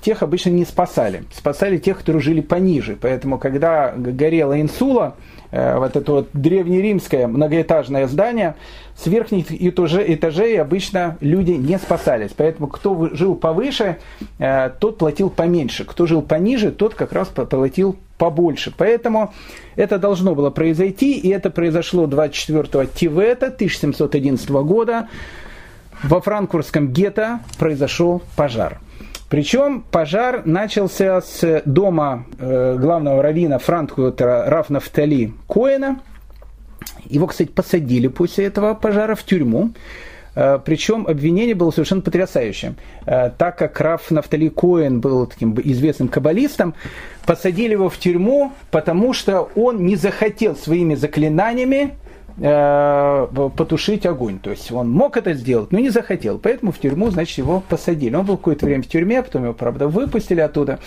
[0.00, 1.24] тех обычно не спасали.
[1.34, 2.96] Спасали тех, которые жили пониже.
[2.98, 5.16] Поэтому, когда горела инсула,
[5.50, 8.54] вот это вот древнеримское многоэтажное здание,
[9.02, 12.32] с верхних этажей обычно люди не спасались.
[12.36, 13.96] Поэтому кто жил повыше,
[14.38, 15.84] э, тот платил поменьше.
[15.84, 18.72] Кто жил пониже, тот как раз платил побольше.
[18.76, 19.32] Поэтому
[19.76, 25.08] это должно было произойти, и это произошло 24 Тивета 1711 года.
[26.02, 28.80] Во франкфуртском гетто произошел пожар.
[29.30, 36.00] Причем пожар начался с дома э, главного раввина Франкфурта Раф Нафтали Коэна.
[37.10, 39.72] Его, кстати, посадили после этого пожара в тюрьму.
[40.34, 42.76] Э, Причем обвинение было совершенно потрясающим.
[43.06, 46.74] Э, так как Раф Нафтали Коэн был таким известным каббалистом,
[47.26, 51.96] посадили его в тюрьму, потому что он не захотел своими заклинаниями
[52.38, 54.38] э, потушить огонь.
[54.38, 56.38] То есть он мог это сделать, но не захотел.
[56.38, 58.14] Поэтому в тюрьму, значит, его посадили.
[58.14, 60.78] Он был какое-то время в тюрьме, потом его, правда, выпустили оттуда.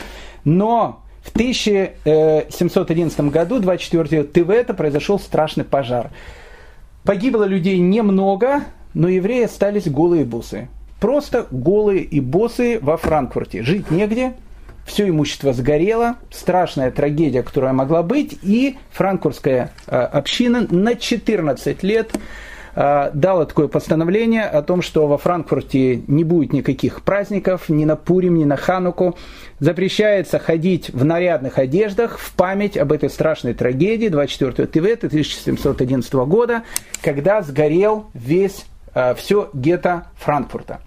[0.45, 6.11] Но в 1711 году, 24 Тевета, произошел страшный пожар.
[7.03, 10.67] Погибло людей немного, но евреи остались голые бусы.
[10.99, 13.63] Просто голые и босы во Франкфурте.
[13.63, 14.33] Жить негде,
[14.85, 22.11] все имущество сгорело, страшная трагедия, которая могла быть, и франкфуртская э, община на 14 лет
[22.75, 27.95] э, дала такое постановление о том, что во Франкфурте не будет никаких праздников, ни на
[27.95, 29.17] Пурим, ни на Хануку.
[29.59, 36.63] Запрещается ходить в нарядных одеждах в память об этой страшной трагедии 24 ТВ 1711 года,
[37.01, 40.81] когда сгорел весь Э, все гетто Франкфурта.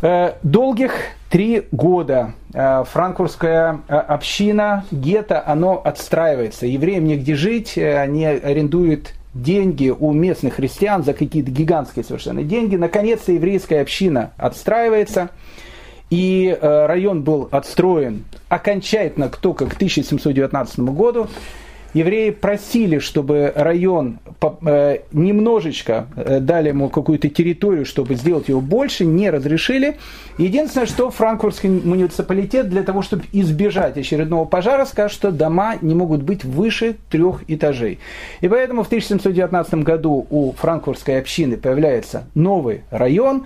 [0.00, 0.92] Э, долгих
[1.30, 6.66] три года франкфуртская община, гетто, оно отстраивается.
[6.66, 12.76] Евреям негде жить, они арендуют деньги у местных христиан за какие-то гигантские совершенно деньги.
[12.76, 15.30] Наконец-то еврейская община отстраивается.
[16.10, 21.28] И район был отстроен окончательно только к 1719 году
[21.94, 24.18] евреи просили, чтобы район
[24.64, 29.96] э, немножечко э, дали ему какую-то территорию, чтобы сделать его больше, не разрешили.
[30.38, 36.22] Единственное, что франкфуртский муниципалитет для того, чтобы избежать очередного пожара, скажет, что дома не могут
[36.22, 37.98] быть выше трех этажей.
[38.40, 43.44] И поэтому в 1719 году у франкфуртской общины появляется новый район,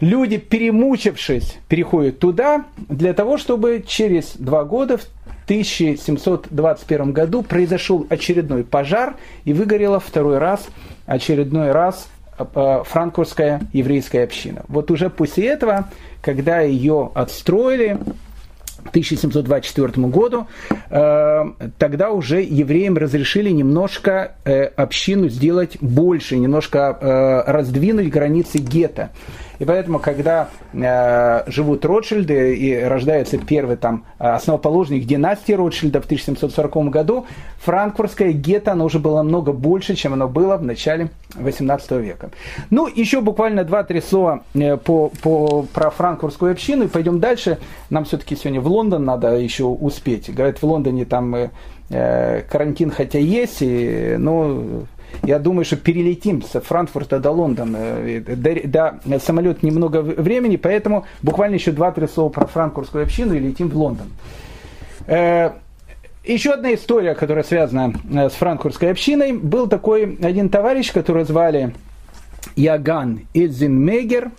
[0.00, 5.04] Люди, перемучившись, переходят туда для того, чтобы через два года, в
[5.44, 10.68] 1721 году произошел очередной пожар и выгорела второй раз,
[11.06, 12.08] очередной раз
[12.38, 14.62] э, франкфуртская еврейская община.
[14.68, 15.90] Вот уже после этого,
[16.22, 17.98] когда ее отстроили,
[18.90, 20.46] 1724 году,
[20.90, 21.44] э,
[21.78, 29.10] тогда уже евреям разрешили немножко э, общину сделать больше, немножко э, раздвинуть границы гетто.
[29.60, 36.88] И поэтому, когда э, живут Ротшильды и рождается первый там основоположник династии Ротшильда в 1740
[36.88, 37.26] году,
[37.58, 42.30] франкфуртское гетто, оно уже было много больше, чем оно было в начале 18 века.
[42.70, 47.58] Ну, еще буквально два-три слова э, по, по, про франкфуртскую общину, и пойдем дальше.
[47.90, 50.34] Нам все-таки сегодня в Лондон надо еще успеть.
[50.34, 51.50] Говорят, в Лондоне там э,
[51.90, 54.86] э карантин хотя есть, и, но
[55.22, 57.76] я думаю, что перелетим с Франкфурта до Лондона.
[57.80, 63.38] Э, до, до самолет немного времени, поэтому буквально еще два-три слова про франкфуртскую общину и
[63.38, 64.08] летим в Лондон.
[65.06, 65.52] Э,
[66.24, 69.32] еще одна история, которая связана э, с франкфуртской общиной.
[69.32, 71.74] Был такой один товарищ, которого звали
[72.56, 74.30] Яган Эдзенмегер.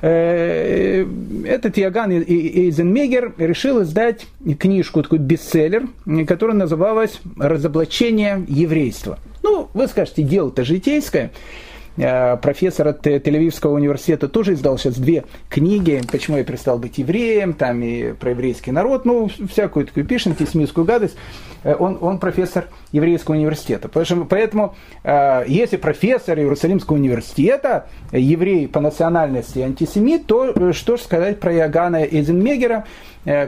[0.00, 4.26] Этот Яган Эйзенмегер решил издать
[4.58, 5.88] книжку, такой бестселлер,
[6.26, 9.18] которая называлась «Разоблачение еврейства».
[9.42, 11.32] Ну, вы скажете, дело-то житейское.
[11.98, 17.54] Э, профессор от Тель-Авивского университета тоже издал сейчас две книги, почему я перестал быть евреем,
[17.54, 21.16] там и про еврейский народ, ну, всякую такую пишет, антисемитскую гадость.
[21.64, 23.88] Э, он, он профессор еврейского университета.
[23.88, 31.40] Поэтому, поэтому э, если профессор Иерусалимского университета, еврей по национальности антисемит, то что же сказать
[31.40, 32.84] про Иоганна Эйзенмегера,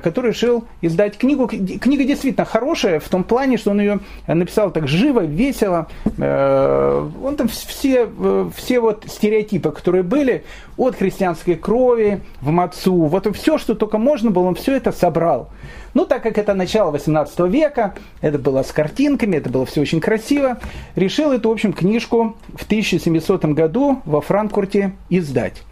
[0.02, 1.46] который решил издать книгу.
[1.46, 5.86] Книга действительно хорошая в том плане, что он ее написал так живо, весело.
[6.18, 8.08] Он там все
[8.54, 10.44] все вот стереотипы, которые были
[10.76, 15.50] от христианской крови в Мацу, вот все, что только можно было, он все это собрал.
[15.92, 20.00] Ну, так как это начало 18 века, это было с картинками, это было все очень
[20.00, 20.58] красиво,
[20.94, 25.62] решил эту, в общем, книжку в 1700 году во Франкфурте издать.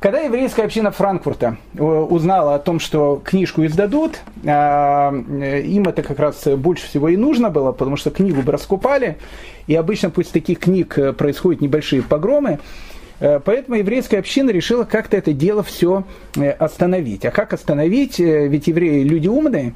[0.00, 6.04] Когда еврейская община Франкфурта э, узнала о том, что книжку издадут, а, э, им это
[6.04, 9.18] как раз больше всего и нужно было, потому что книгу бы раскупали,
[9.66, 12.58] и обычно после таких книг э, происходят небольшие погромы,
[13.20, 16.04] Поэтому еврейская община решила как-то это дело все
[16.60, 17.24] остановить.
[17.24, 18.20] А как остановить?
[18.20, 19.72] Ведь евреи люди умные.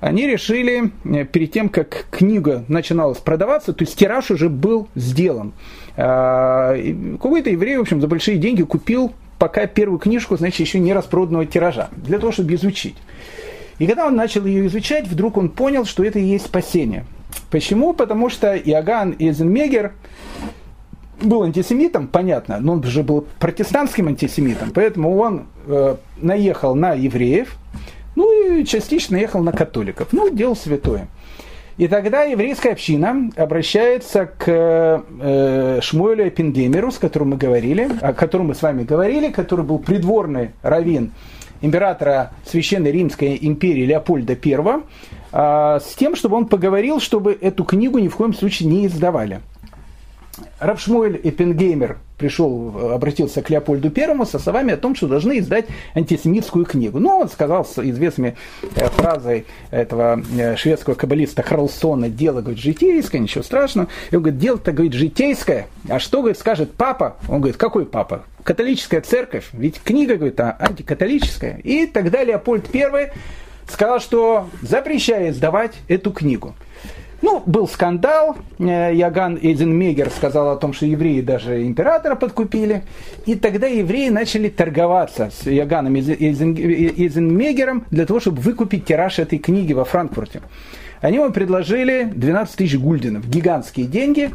[0.00, 0.90] Они решили,
[1.26, 5.52] перед тем, как книга начиналась продаваться, то есть тираж уже был сделан.
[5.96, 6.74] А,
[7.12, 11.46] какой-то еврей, в общем, за большие деньги купил пока первую книжку, значит, еще не распроданного
[11.46, 12.96] тиража, для того, чтобы изучить.
[13.78, 17.06] И когда он начал ее изучать, вдруг он понял, что это и есть спасение.
[17.50, 17.94] Почему?
[17.94, 19.94] Потому что Иоганн Эйзенмегер
[21.22, 27.56] был антисемитом, понятно, но он же был протестантским антисемитом, поэтому он э, наехал на евреев,
[28.16, 30.08] ну и частично наехал на католиков.
[30.12, 31.08] Ну, делал святое.
[31.80, 38.48] И тогда еврейская община обращается к э, Шмуэлю Эппенгеймеру, с которым мы говорили, о котором
[38.48, 41.12] мы с вами говорили, который был придворный раввин
[41.62, 44.82] императора Священной Римской империи Леопольда I,
[45.32, 49.40] э, с тем, чтобы он поговорил, чтобы эту книгу ни в коем случае не издавали.
[50.58, 56.66] Рабшмуэль Эппенгеймер пришел, обратился к Леопольду Первому со словами о том, что должны издать антисемитскую
[56.66, 57.00] книгу.
[57.00, 58.36] Ну, он сказал с известной
[58.76, 63.88] э, фразой этого э, шведского каббалиста Харлсона «Дело, говорит, житейское, ничего страшного».
[64.10, 65.66] И он говорит, дело-то, говорит, житейское.
[65.88, 67.16] А что, говорит, скажет папа?
[67.26, 68.24] Он говорит, какой папа?
[68.44, 69.48] Католическая церковь.
[69.52, 71.58] Ведь книга, говорит, а, антикатолическая.
[71.64, 73.12] И тогда Леопольд I
[73.66, 76.54] сказал, что запрещает издавать эту книгу.
[77.22, 82.82] Ну, был скандал, э, Яган Эйзенмегер сказал о том, что евреи даже императора подкупили,
[83.26, 89.74] и тогда евреи начали торговаться с Яганом Эйзенмегером для того, чтобы выкупить тираж этой книги
[89.74, 90.40] во Франкфурте.
[91.02, 94.30] Они ему предложили 12 тысяч гульденов, гигантские деньги,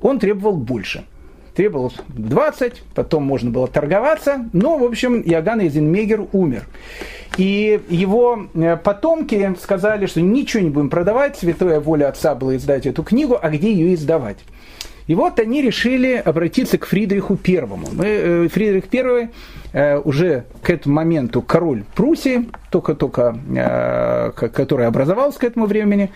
[0.00, 1.04] он требовал больше–
[1.58, 6.68] требовалось 20, потом можно было торговаться, но, в общем, Иоганн Эйзенмегер умер.
[7.36, 12.86] И его э, потомки сказали, что ничего не будем продавать, святая воля отца была издать
[12.86, 14.38] эту книгу, а где ее издавать?
[15.08, 17.88] И вот они решили обратиться к Фридриху Первому.
[18.04, 19.30] Э, Фридрих Первый
[19.72, 23.36] э, уже к этому моменту король Пруссии, только-только,
[24.36, 26.12] который образовался к этому времени,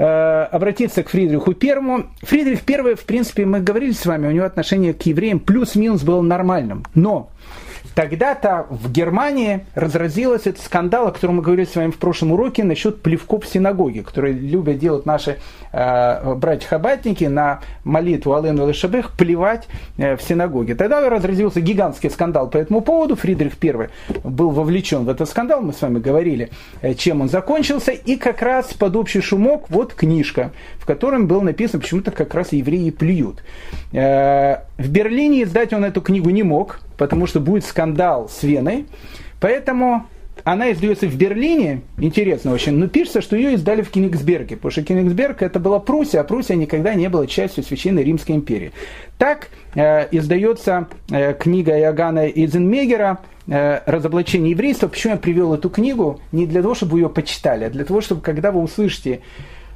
[0.00, 2.06] обратиться к Фридриху Первому.
[2.22, 6.22] Фридрих Первый, в принципе, мы говорили с вами, у него отношение к евреям плюс-минус было
[6.22, 6.84] нормальным.
[6.94, 7.30] Но
[7.94, 12.64] Тогда-то в Германии разразился этот скандал, о котором мы говорили с вами в прошлом уроке,
[12.64, 15.38] насчет плевков в синагоге, которые любят делать наши
[15.72, 19.66] э, братья-хабатники на молитву Ален Лешабех, плевать
[19.98, 20.74] э, в синагоге.
[20.74, 23.16] Тогда разразился гигантский скандал по этому поводу.
[23.16, 23.88] Фридрих I
[24.24, 26.50] был вовлечен в этот скандал, мы с вами говорили,
[26.82, 27.92] э, чем он закончился.
[27.92, 32.52] И как раз под общий шумок вот книжка, в котором было написано, почему-то как раз
[32.52, 33.42] евреи плюют.
[33.92, 38.86] Э, в Берлине издать он эту книгу не мог, потому что будет скандал с Веной.
[39.38, 40.06] Поэтому
[40.42, 44.82] она издается в Берлине, интересно очень, но пишется, что ее издали в Кенигсберге, потому что
[44.82, 48.72] Кенигсберг это была Пруссия, а Пруссия никогда не была частью Священной Римской империи.
[49.18, 53.18] Так э, издается э, книга Иоганна Изенмегера
[53.48, 54.88] э, «Разоблачение еврейства».
[54.88, 56.20] Почему я привел эту книгу?
[56.32, 59.20] Не для того, чтобы вы ее почитали, а для того, чтобы когда вы услышите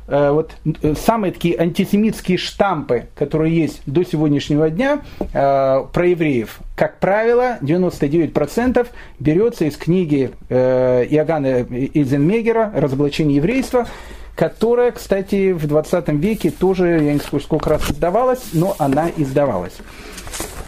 [0.06, 0.52] вот
[0.82, 7.58] э, самые такие антисемитские штампы, которые есть до сегодняшнего дня э, про евреев, как правило,
[7.62, 8.86] 99%
[9.18, 13.86] берется из книги Иоганна Изенмегера «Разоблачение еврейства»,
[14.34, 19.74] которая, кстати, в 20 веке тоже, я не скажу, сколько раз издавалась, но она издавалась.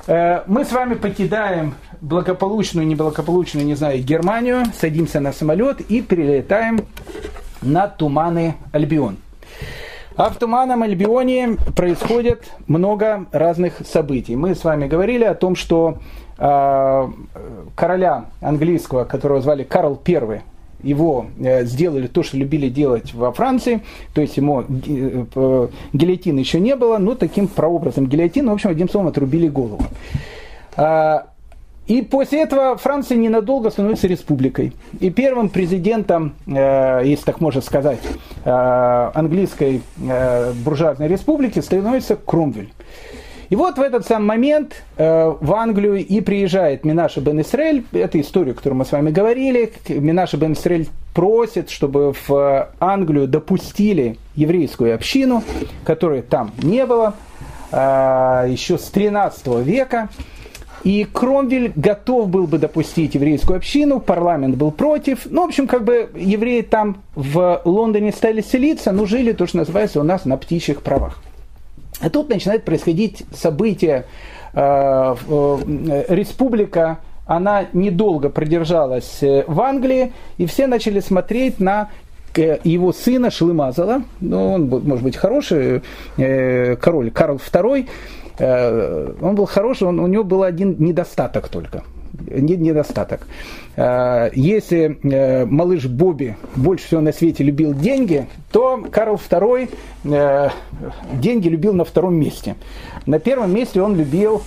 [0.07, 6.87] Мы с вами покидаем благополучную, неблагополучную, не знаю, Германию, садимся на самолет и прилетаем
[7.62, 9.16] на Туманы Альбион.
[10.17, 14.35] А в Туманном Альбионе происходит много разных событий.
[14.35, 15.99] Мы с вами говорили о том, что
[16.39, 17.09] э,
[17.75, 20.41] короля английского, которого звали Карл I,
[20.83, 23.83] его э, сделали то, что любили делать во Франции,
[24.14, 28.89] то есть ему э, гильотины еще не было, но таким прообразом гильотины, в общем, одним
[28.89, 29.83] словом, отрубили голову.
[31.87, 34.72] И после этого Франция ненадолго становится республикой.
[34.99, 38.01] И первым президентом, э, если так можно сказать,
[38.45, 42.72] э, английской э, буржуазной республики становится Кромвель.
[43.51, 48.51] И вот в этот самый момент в Англию и приезжает Минаша бен Исраэль, это история,
[48.51, 54.97] о которой мы с вами говорили, Минаша бен Исраэль просит, чтобы в Англию допустили еврейскую
[54.97, 55.45] общину,
[55.84, 57.14] которой там не было,
[57.70, 60.09] еще с 13 века.
[60.85, 65.27] И Кромвель готов был бы допустить еврейскую общину, парламент был против.
[65.27, 69.59] Ну, в общем, как бы евреи там в Лондоне стали селиться, но жили, то, что
[69.59, 71.18] называется, у нас на птичьих правах.
[72.01, 74.05] А тут начинает происходить событие.
[74.57, 81.91] Э, э, республика, она недолго продержалась э, в Англии, и все начали смотреть на
[82.64, 85.81] его сына Шлымазала, ну, он, может быть, хороший
[86.16, 87.89] король Карл II,
[88.39, 91.82] он был хороший, он, у него был один недостаток только.
[92.28, 93.26] Недостаток.
[93.76, 99.68] Э, если э, малыш Бобби больше всего на свете любил деньги, то Карл II
[101.14, 102.57] деньги любил на втором месте.
[103.07, 104.43] На первом месте он любил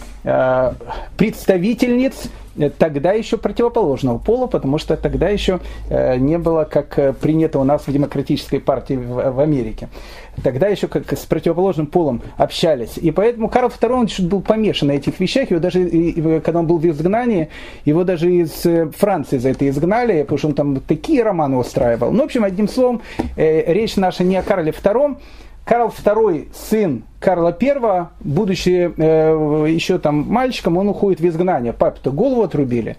[1.18, 2.30] представительниц
[2.78, 7.91] тогда еще противоположного пола, потому что тогда еще не было, как принято у нас в
[7.91, 9.89] демократической партии в Америке.
[10.41, 12.97] Тогда еще как с противоположным полом общались.
[12.97, 15.51] И поэтому Карл II он был помешан на этих вещах.
[15.51, 15.84] Его даже,
[16.41, 17.49] когда он был в изгнании,
[17.84, 22.12] его даже из Франции за это изгнали, потому что он там такие романы устраивал.
[22.12, 23.01] Ну, в общем, одним словом,
[23.36, 25.18] речь наша не о Карле II,
[25.70, 31.74] Карл II, сын Карла I, будучи э, еще там мальчиком, он уходит в изгнание.
[31.74, 32.98] Папе-то голову отрубили.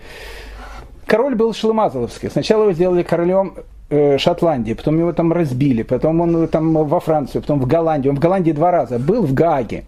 [1.05, 2.31] Король был шлемазовский.
[2.31, 3.55] Сначала его сделали королем
[3.89, 8.12] э, Шотландии, потом его там разбили, потом он там во Францию, потом в Голландию.
[8.12, 9.83] Он в Голландии два раза был, в Гааге.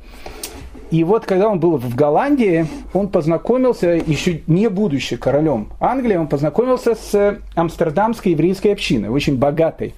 [0.91, 6.27] И вот когда он был в Голландии, он познакомился, еще не будучи королем Англии, он
[6.27, 9.95] познакомился с амстердамской еврейской общиной, очень богатой.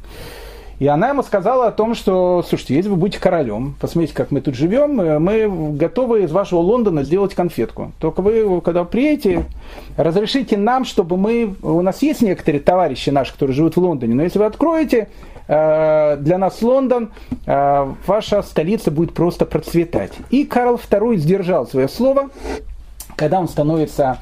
[0.80, 4.40] И она ему сказала о том, что, слушайте, если вы будете королем, посмотрите, как мы
[4.40, 7.92] тут живем, э, мы готовы из вашего Лондона сделать конфетку.
[8.00, 9.44] Только вы, когда приедете,
[9.96, 11.54] разрешите нам, чтобы мы...
[11.62, 15.08] У нас есть некоторые товарищи наши, которые живут в Лондоне, но если вы откроете
[15.46, 17.12] э, для нас Лондон,
[17.46, 20.12] э, ваша столица будет просто процветать.
[20.30, 22.30] И Карл II сдержал свое слово,
[23.16, 24.18] когда он становится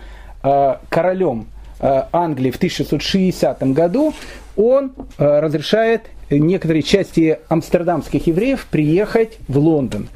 [0.89, 1.47] королем
[1.79, 4.13] Англии в 1660 году,
[4.57, 6.03] он разрешает
[6.39, 10.09] некоторые части амстердамских евреев приехать в Лондон.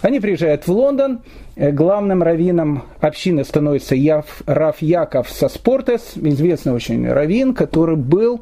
[0.00, 1.20] Они приезжают в Лондон,
[1.56, 8.40] э, главным раввином общины становится Яв, Раф Яков Соспортес, известный очень раввин, который был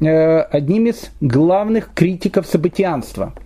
[0.00, 3.32] э, одним из главных критиков событианства–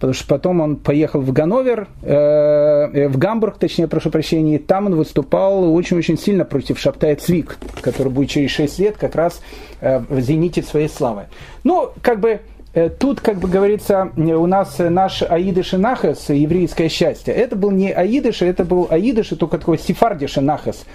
[0.00, 4.86] потому что потом он поехал в Ганновер, э, в Гамбург, точнее, прошу прощения, и там
[4.86, 9.42] он выступал очень-очень сильно против Шаптая Цвик, который будет через 6 лет как раз
[9.82, 11.26] э, в зените своей славы.
[11.64, 12.40] Ну, как бы
[12.72, 17.34] э, Тут, как бы говорится, у нас наш Аидыш и Нахас, еврейское счастье.
[17.34, 20.86] Это был не Аидыш, это был Аидыш, только такой сефардиш и Нахас.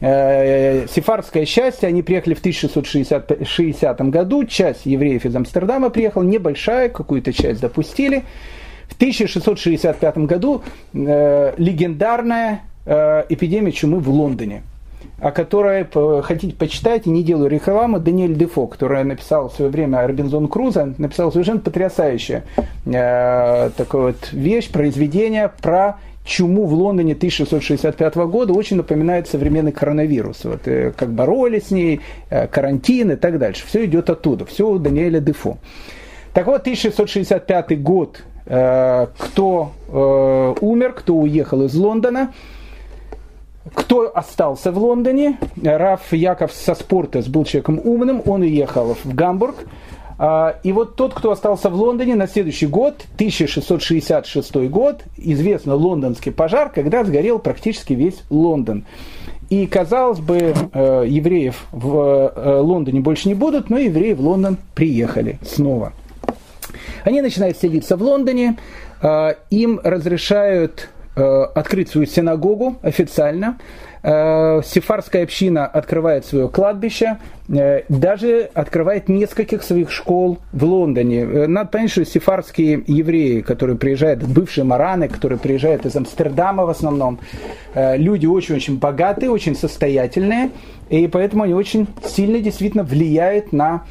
[0.00, 7.32] Э, сефардское счастье, они приехали в 1660 году, часть евреев из Амстердама приехала, небольшая, какую-то
[7.32, 8.24] часть допустили.
[8.88, 10.62] В 1665 году
[10.94, 14.62] э, легендарная э, эпидемия чумы в Лондоне
[15.20, 15.84] о которой
[16.22, 20.94] хотите почитать, и не делаю рекламы, Даниэль Дефо, который написал в свое время Робинзон Круза,
[20.96, 22.44] написал совершенно потрясающее
[22.86, 30.44] э, такое вот вещь, произведение про чуму в Лондоне 1665 года очень напоминает современный коронавирус.
[30.44, 32.00] Вот, э, как боролись с ней,
[32.30, 33.64] э, карантин и так дальше.
[33.66, 35.58] Все идет оттуда, все у Даниэля Дефо.
[36.34, 42.32] Так вот, 1665 год, э, кто умер, кто уехал из Лондона,
[43.74, 45.38] кто остался в Лондоне?
[45.62, 49.56] Раф Яков Соспортес был человеком умным, он уехал в Гамбург,
[50.20, 56.70] и вот тот, кто остался в Лондоне на следующий год, 1666 год, известный лондонский пожар,
[56.70, 58.84] когда сгорел практически весь Лондон.
[59.48, 64.58] И, казалось бы, э, евреев в э, Лондоне больше не будут, но евреи в Лондон
[64.74, 65.94] приехали снова.
[67.04, 68.58] Они начинают селиться в Лондоне,
[69.00, 70.90] э, им разрешают
[71.54, 77.18] открыть свою синагогу официально, Э, сефарская община открывает свое кладбище,
[77.50, 81.20] э, даже открывает нескольких своих школ в Лондоне.
[81.20, 86.70] Э, надо понять, что сефарские евреи, которые приезжают, бывшие мараны, которые приезжают из Амстердама в
[86.70, 87.18] основном,
[87.74, 90.50] люди очень-очень богатые, очень состоятельные,
[90.88, 93.84] и поэтому они очень сильно действительно влияют на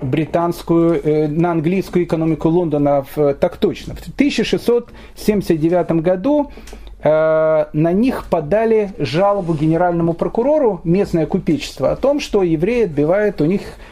[0.00, 3.94] британскую, на английскую экономику Лондона так точно.
[3.96, 6.50] В 1679 году
[6.86, 13.44] Э, на них подали жалобу генеральному прокурору местное купечество о том, что евреи отбивают у
[13.44, 13.86] них Э,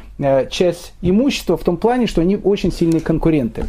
[0.50, 3.64] часть имущества в том плане, что они очень сильные конкуренты.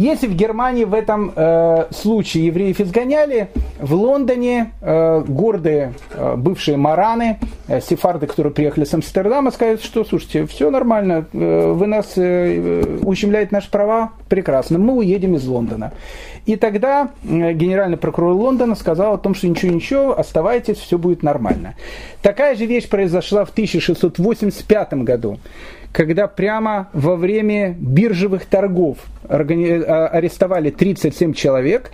[0.00, 6.78] Если в Германии в этом э, случае евреев изгоняли, в Лондоне э, гордые э, бывшие
[6.78, 12.12] мараны, э, сефарды, которые приехали с Амстердама, скажут, что, слушайте, все нормально, э, вы нас
[12.16, 15.92] э, ущемляете наши права, прекрасно, мы уедем из Лондона.
[16.46, 21.74] И тогда э, генеральный прокурор Лондона сказал о том, что ничего-ничего, оставайтесь, все будет нормально.
[22.22, 25.38] Такая же вещь произошла в 1685 году
[25.92, 31.90] когда прямо во время биржевых торгов а, арестовали 37 человек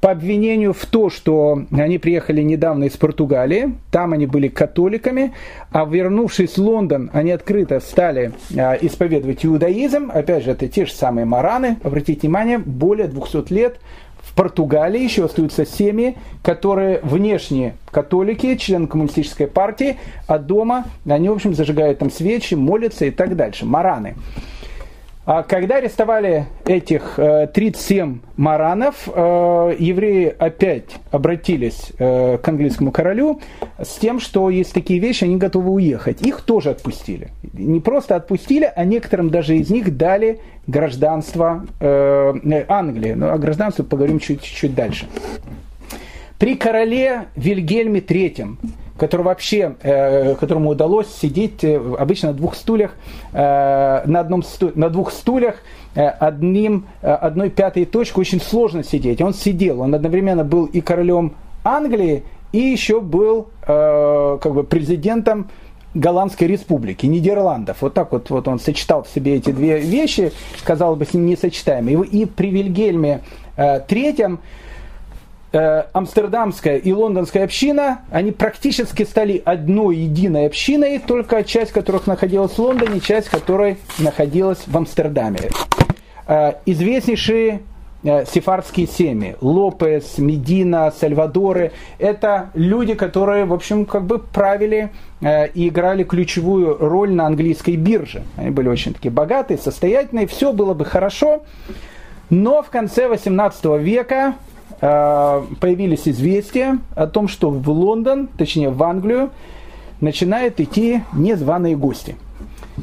[0.00, 5.32] по обвинению в то, что они приехали недавно из Португалии, там они были католиками,
[5.72, 10.92] а вернувшись в Лондон, они открыто стали а, исповедовать иудаизм, опять же, это те же
[10.92, 13.80] самые мараны, обратите внимание, более 200 лет
[14.38, 19.96] Португалии еще остаются семьи, которые внешне католики, члены коммунистической партии,
[20.28, 23.66] а дома они, в общем, зажигают там свечи, молятся и так дальше.
[23.66, 24.14] Мараны.
[25.30, 33.38] А когда арестовали этих 37 э, маранов, э, евреи опять обратились э, к английскому королю
[33.78, 36.22] с тем, что есть такие вещи, они готовы уехать.
[36.22, 37.28] Их тоже отпустили.
[37.52, 43.12] Не просто отпустили, а некоторым даже из них дали гражданство Англии.
[43.12, 45.08] Ну, о гражданстве поговорим чуть-чуть дальше.
[46.38, 48.56] При короле Вильгельме III
[48.98, 52.94] который вообще, э, которому удалось сидеть э, обычно на двух стульях,
[53.32, 55.56] э, на, одном сту, на двух стульях,
[55.94, 59.20] одним, одной пятой точкой очень сложно сидеть.
[59.20, 61.34] Он сидел, он одновременно был и королем
[61.64, 62.22] Англии,
[62.52, 65.50] и еще был как бы президентом
[65.94, 67.78] Голландской республики, Нидерландов.
[67.80, 70.30] Вот так вот, вот он сочетал в себе эти две вещи,
[70.62, 72.06] казалось бы, несочетаемые.
[72.06, 73.22] И при Вильгельме
[73.88, 74.38] Третьем
[75.50, 82.52] Э, амстердамская и лондонская община, они практически стали одной единой общиной, только часть которых находилась
[82.52, 85.48] в Лондоне, часть которой находилась в Амстердаме.
[86.26, 87.62] Э, известнейшие
[88.02, 94.90] э, сефардские семьи, Лопес, Медина, Сальвадоры, это люди, которые, в общем, как бы правили
[95.22, 98.22] и играли ключевую роль на английской бирже.
[98.36, 101.42] Они были очень такие богатые, состоятельные, все было бы хорошо,
[102.28, 104.47] но в конце 18 века Э,
[104.80, 109.30] появились известия о том, что в Лондон, точнее в Англию,
[110.00, 112.16] начинают идти незваные гости.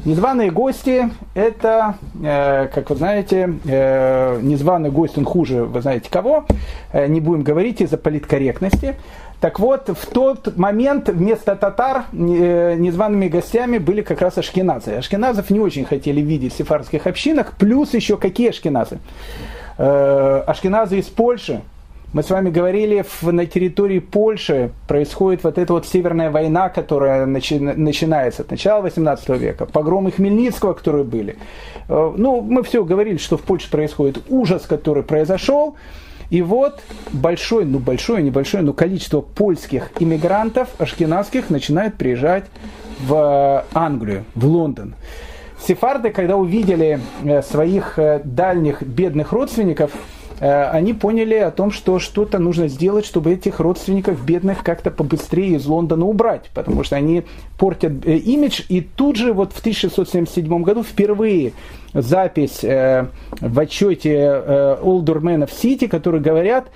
[0.04, 6.44] Незваные гости– это, э, как вы знаете, э, незваный гость, он хуже, вы знаете кого,
[6.92, 8.96] э, не будем говорить из-за политкорректности.
[9.40, 14.92] Так вот, в тот момент вместо татар э, незваными гостями были как раз ашкеназы.
[14.92, 18.98] Ашкеназов не очень хотели видеть в сефарских общинах, плюс еще какие ашкеназы?
[19.78, 21.62] Э, ашкеназы из Польши,
[22.16, 27.58] мы с вами говорили, на территории Польши происходит вот эта вот северная война, которая начи,
[27.58, 31.36] начинается от начала 18 века, погромы Хмельницкого, которые были.
[31.90, 35.76] Э, ну, мы все говорили, что в Польше происходит ужас, который произошел.
[36.30, 36.80] И вот
[37.12, 42.46] большое, ну большое, небольшое, но количество польских иммигрантов, ашкенадских, начинает приезжать
[42.98, 44.94] в Англию, в Лондон.
[45.60, 51.98] Сефарды, когда увидели э, своих э, дальних бедных родственников, Э, они поняли о том, что
[51.98, 57.24] что-то нужно сделать, чтобы этих родственников бедных как-то побыстрее из Лондона убрать, потому что они
[57.58, 58.62] портят э, имидж.
[58.68, 61.52] И тут же вот в 1677 году впервые
[61.92, 63.06] запись э,
[63.40, 66.70] в отчете Олдерменов Сити, которые говорят,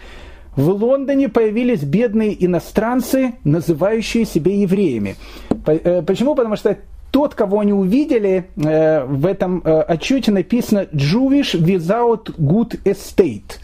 [0.57, 5.17] в Лондоне появились бедные иностранцы, называющие себя евреями.
[5.65, 6.35] Почему?
[6.35, 6.77] Потому что
[7.11, 13.59] тот, кого они увидели, э, в этом э, отчете написано Jewish without good estate.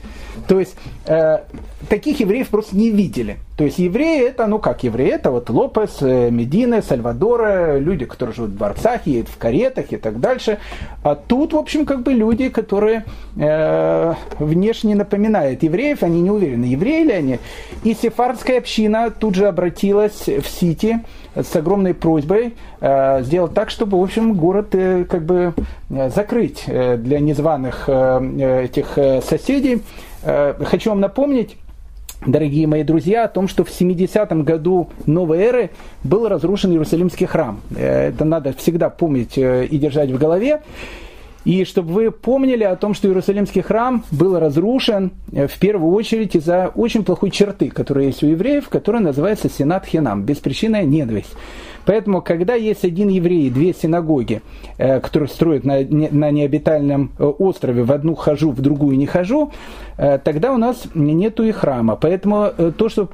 [0.48, 0.76] То есть
[1.06, 1.38] э,
[1.88, 3.38] таких евреев просто не видели.
[3.56, 8.34] То есть евреи это, ну как евреи, это вот Лопес, э, Медина, Сальвадора, люди, которые
[8.34, 10.58] живут в дворцах, едут в каретах и так дальше.
[11.02, 13.04] А тут, в общем, как бы люди, которые
[13.36, 17.38] э, внешне напоминают евреев, они не уверены, евреи ли они.
[17.82, 21.00] И сефардская община тут же обратилась в Сити
[21.42, 25.54] с огромной просьбой э, сделать так, чтобы, в общем, город э, как бы
[25.90, 29.82] э, закрыть для незваных этих соседей.
[30.22, 31.56] Хочу вам напомнить,
[32.26, 35.70] дорогие мои друзья, о том, что в 70-м году новой эры
[36.02, 37.60] был разрушен Иерусалимский храм.
[37.76, 40.62] Это надо всегда помнить и держать в голове.
[41.46, 46.34] И чтобы вы помнили о том, что Иерусалимский храм был разрушен э, в первую очередь
[46.34, 51.32] из-за очень плохой черты, которая есть у евреев, которая называется сенат хинам, беспричинная ненависть.
[51.84, 54.42] Поэтому, когда есть один еврей, две синагоги,
[54.76, 59.52] э, которые строят на, на необитальном э, острове, в одну хожу, в другую не хожу,
[59.96, 61.96] тогда у нас нету и храма.
[61.96, 63.06] Поэтому то, что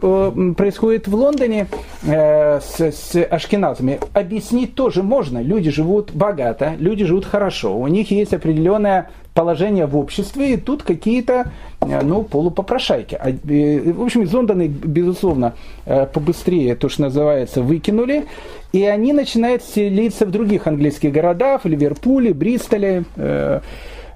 [0.57, 1.69] происходит в Лондоне
[2.03, 5.41] с, с ашкеназами, объяснить тоже можно.
[5.43, 10.83] Люди живут богато, люди живут хорошо, у них есть определенная положение в обществе, и тут
[10.83, 13.15] какие-то э, ну, полупопрошайки.
[13.15, 15.55] А, э, в общем, из Лондона, безусловно,
[15.87, 18.27] э, побыстрее, то, что называется, выкинули,
[18.73, 23.05] и они начинают селиться в других английских городах, в Ливерпуле, Бристоле.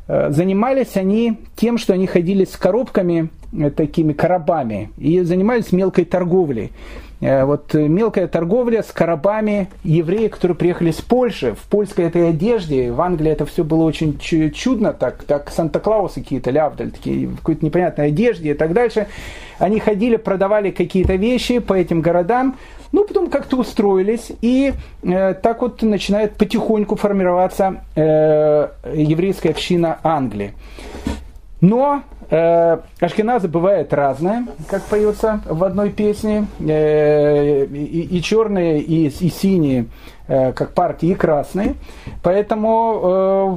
[0.09, 3.29] Занимались они тем, что они ходили с коробками,
[3.77, 6.73] такими коробами, и занимались мелкой торговлей.
[7.21, 12.93] Э, вот мелкая торговля с коробами евреев, которые приехали с Польши, в польской этой одежде,
[12.93, 17.65] в Англии это все было очень чудно, так, так Санта-Клаусы какие-то, лявдаль, такие, в какой-то
[17.65, 19.07] непонятной одежде и так дальше.
[19.59, 22.57] Они ходили, продавали какие-то вещи по этим городам,
[22.93, 30.55] ну, потом как-то устроились, и э, так вот начинает потихоньку формироваться э, еврейская община Англии.
[31.61, 39.07] Но Э, ашкеназы бывают разные, как поется в одной песне, э, и, и черные, и,
[39.07, 39.87] и синие,
[40.27, 41.75] э, как партии, и красные.
[42.25, 43.57] Поэтому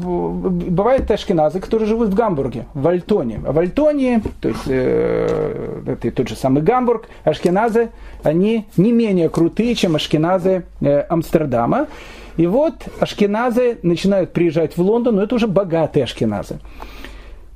[0.69, 3.39] бывают ашкеназы, которые живут в Гамбурге, в Альтоне.
[3.39, 7.89] В Альтоне, то есть это тот же самый Гамбург, ашкеназы,
[8.21, 10.65] они не менее крутые, чем ашкеназы
[11.09, 11.87] Амстердама.
[12.37, 16.59] И вот ашкеназы начинают приезжать в Лондон, но это уже богатые ашкеназы.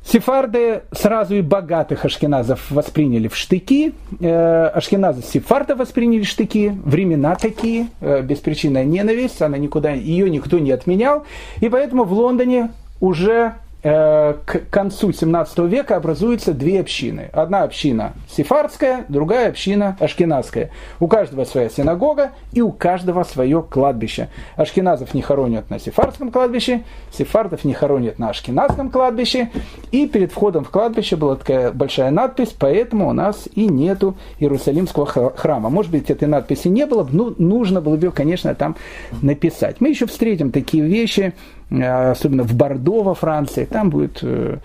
[0.06, 7.88] Сефарды сразу и богатых ашкеназов восприняли в штыки, э, ашкеназы сефарда восприняли штыки, времена такие,
[8.02, 11.24] э, беспричинная ненависть, она никуда, ее никто не отменял,
[11.62, 17.30] и поэтому в Лондоне уже к концу 17 века образуются две общины.
[17.34, 20.72] Одна община сефардская, другая община ашкенадская.
[21.02, 24.30] У каждого своя синагога и у каждого свое кладбище.
[24.56, 29.50] Ашкеназов не хоронят на сефардском кладбище, сефардов не хоронят на ашкенадском кладбище.
[29.92, 35.06] И перед входом в кладбище была такая большая надпись, поэтому у нас и нету Иерусалимского
[35.36, 35.70] храма.
[35.70, 38.78] Может быть, этой надписи не было, но нужно было бы конечно, там
[39.22, 39.82] написать.
[39.82, 44.58] Мы еще встретим такие вещи Э, особенно в Бордо во Франции, там будет э,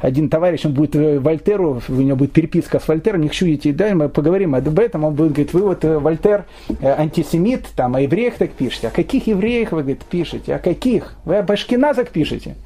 [0.00, 3.94] один товарищ, он будет э, Вольтеру, у него будет переписка с Вольтером, не чудите, да,
[3.94, 6.44] мы поговорим об этом, он будет говорить, вы вот Вольтер
[6.82, 11.14] антисемит, там, о евреях так пишете, о каких евреях вы, говорит, пишете, о каких?
[11.24, 12.56] Вы об ашкеназах пишете.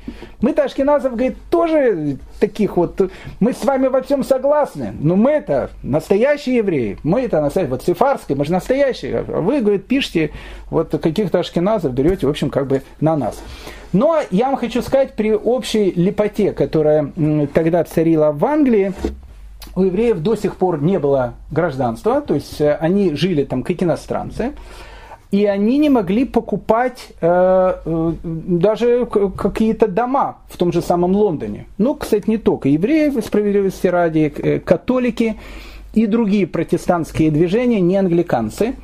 [0.40, 3.10] Мы-то ашкеназов, говорит, тоже таких вот,
[3.40, 7.82] мы с вами во всем согласны, но мы это настоящие евреи, мы это настоящие, вот
[7.82, 10.30] сефарские, мы же настоящие, а вы, говорит, пишете
[10.70, 13.42] вот каких-то ашкеназов, берете, в общем, как бы на нас.
[13.92, 17.12] Но я вам хочу сказать, при общей лепоте, которая
[17.54, 18.92] тогда царила в Англии,
[19.74, 23.82] у евреев до сих пор не было гражданства, то есть э, они жили там как
[23.82, 24.52] иностранцы,
[25.30, 31.66] и они не могли покупать э, э, даже какие-то дома в том же самом Лондоне.
[31.78, 35.36] Ну, кстати, не только евреи, справедливости ради, э, католики
[35.94, 38.74] и другие протестантские движения, не англиканцы.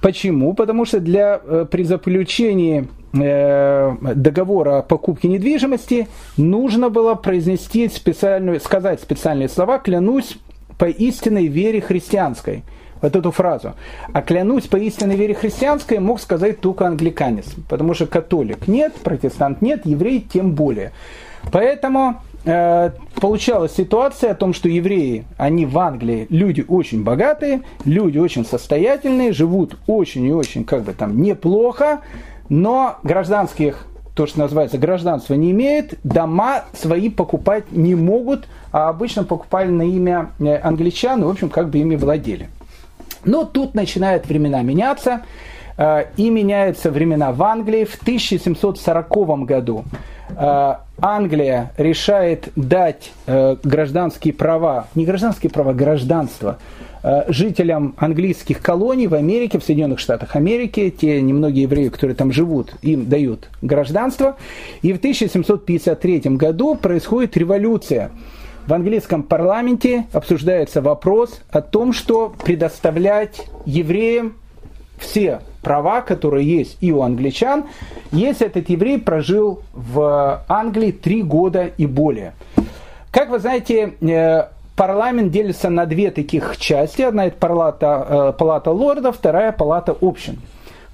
[0.00, 0.54] Почему?
[0.54, 8.58] Потому что для, э, при заключении Э, договора о покупке недвижимости нужно было произнести специальную,
[8.58, 10.36] сказать специальные слова «клянусь
[10.78, 12.64] по истинной вере христианской»
[13.04, 13.74] вот эту фразу.
[14.12, 19.60] А клянусь по истинной вере христианской мог сказать только англиканец, потому что католик нет, протестант
[19.60, 20.92] нет, еврей тем более.
[21.52, 22.90] Поэтому э,
[23.20, 29.32] получалась ситуация о том, что евреи, они в Англии люди очень богатые, люди очень состоятельные,
[29.32, 32.00] живут очень и очень как бы там неплохо,
[32.48, 39.24] но гражданских, то, что называется, гражданство не имеет, дома свои покупать не могут, а обычно
[39.24, 42.48] покупали на имя э, англичан, и, в общем, как бы ими владели.
[43.24, 45.22] Но тут начинают времена меняться,
[45.76, 47.84] э, и меняются времена в Англии.
[47.84, 49.84] В 1740 году
[50.30, 56.58] э, Англия решает дать гражданские права, не гражданские права, гражданство
[57.06, 62.32] Э, жителям английских колоний в Америке, в Соединенных Штатах Америки, те немногие евреи, которые там
[62.32, 64.36] живут, им дают гражданство.
[64.80, 68.10] И в 1753 году происходит революция.
[68.66, 74.36] В английском парламенте обсуждается вопрос о том, что предоставлять евреям
[74.96, 77.64] все права, которые есть и у англичан,
[78.10, 82.32] если этот еврей прожил в Англии три года и более.
[83.10, 87.02] Как вы знаете, э, парламент делится на две таких части.
[87.02, 90.40] Одна это палата, э, палата лордов, вторая палата общин.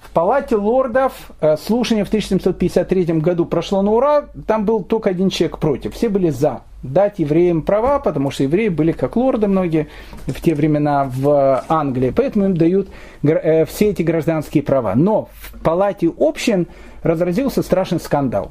[0.02, 5.30] В палате лордов э, слушание в 1753 году прошло на ура, там был только один
[5.30, 6.62] человек против, все были за.
[6.82, 9.88] Дать евреям права, потому что евреи были как лорды многие
[10.26, 12.88] в те времена в Англии, поэтому им дают
[13.22, 14.94] э, все эти гражданские права.
[14.94, 16.66] Но в палате общин
[17.02, 18.50] разразился страшный скандал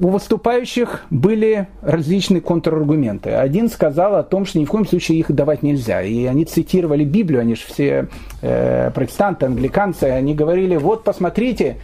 [0.00, 3.30] у выступающих были различные контраргументы.
[3.30, 6.02] Один сказал о том, что ни в коем случае их давать нельзя.
[6.02, 8.08] И они цитировали Библию, они же все
[8.40, 11.76] э, протестанты, англиканцы, они говорили, вот посмотрите,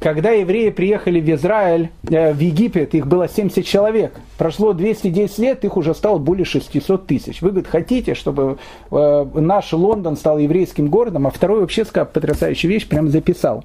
[0.00, 4.14] когда евреи приехали в Израиль, э, в Египет, их было 70 человек.
[4.38, 7.42] Прошло 210 лет, их уже стало более 600 тысяч.
[7.42, 8.58] Вы, говорит, хотите, чтобы
[8.90, 11.26] э, наш Лондон стал еврейским городом?
[11.26, 13.64] А второй вообще сказал потрясающую вещь, прям записал.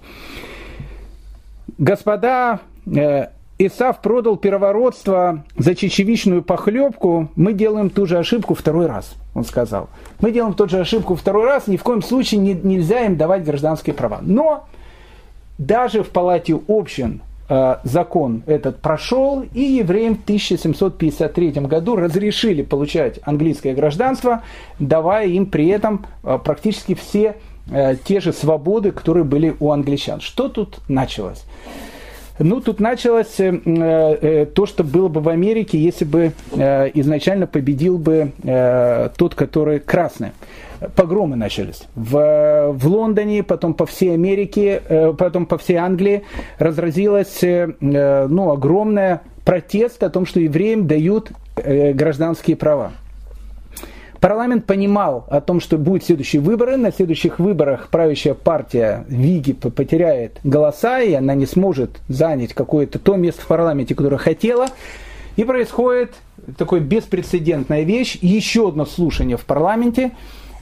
[1.78, 3.28] Господа, э,
[3.58, 9.88] Исав продал первородство за чечевичную похлебку, мы делаем ту же ошибку второй раз, он сказал.
[10.20, 13.46] Мы делаем ту же ошибку второй раз, ни в коем случае не, нельзя им давать
[13.46, 14.20] гражданские права.
[14.22, 14.66] Но
[15.58, 23.22] даже в палате общин э, закон этот прошел, и евреям в 1753 году разрешили получать
[23.24, 24.44] английское гражданство,
[24.80, 27.38] давая им при этом э, практически все
[27.72, 30.20] э, те же свободы, которые были у англичан.
[30.20, 31.46] Что тут началось?
[32.38, 37.48] Ну, тут началось э, э, то, что было бы в Америке, если бы э, изначально
[37.48, 38.32] победил бы
[39.18, 40.32] тот, который красный.
[40.96, 41.84] Погромы начались.
[41.96, 44.82] В, в Лондоне, потом по всей Америке,
[45.18, 46.24] потом по всей Англии
[46.60, 52.92] разразилась ну, огромная протест о том, что евреям дают гражданские права.
[54.26, 56.78] Парламент понимал о том, что будут следующие выборы.
[56.78, 63.18] На следующих выборах правящая партия Виги потеряет голоса, и она не сможет занять какое-то то
[63.18, 64.66] место в парламенте, которое хотела.
[65.36, 66.16] И происходит
[66.58, 70.14] такая беспрецедентная вещь, еще одно слушание в парламенте.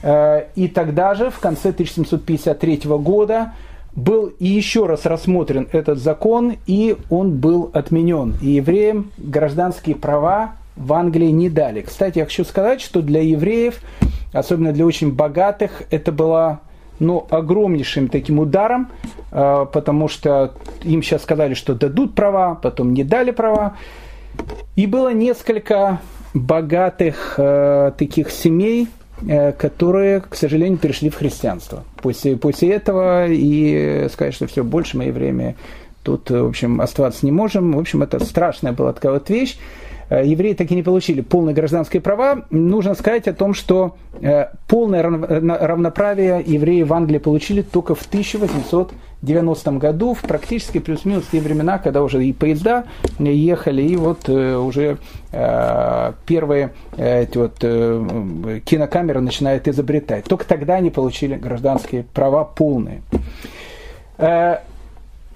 [0.02, 3.54] Э, и тогда же, в конце 1753 года,
[3.96, 8.34] был и еще раз рассмотрен этот закон, и он был отменен.
[8.42, 11.82] И евреям гражданские права в Англии не дали.
[11.82, 13.80] Кстати, я хочу сказать, что для евреев,
[14.32, 16.60] особенно для очень богатых, это было
[16.98, 18.90] ну, огромнейшим таким ударом,
[19.32, 23.76] э, потому что им сейчас сказали, что дадут права, потом не дали права.
[24.76, 26.00] И было несколько
[26.34, 28.88] богатых э, таких семей,
[29.26, 31.84] э, которые, к сожалению, перешли в христианство.
[32.02, 35.56] После, после этого и сказать, что все, больше мы евреями
[36.02, 37.72] тут, в общем, оставаться не можем.
[37.72, 39.56] В общем, это страшная была такая вот вещь.
[40.10, 42.44] Э, евреи так и не получили полные гражданские права.
[42.50, 49.72] Нужно сказать о том, что э, полное равноправие евреи в Англии получили только в 1890
[49.72, 52.84] году, в практически плюс-минус те времена, когда уже и поезда
[53.18, 54.98] ехали, и вот э, уже
[56.26, 60.26] первые эти вот кинокамеры начинают изобретать.
[60.26, 63.02] Только тогда они получили гражданские права полные.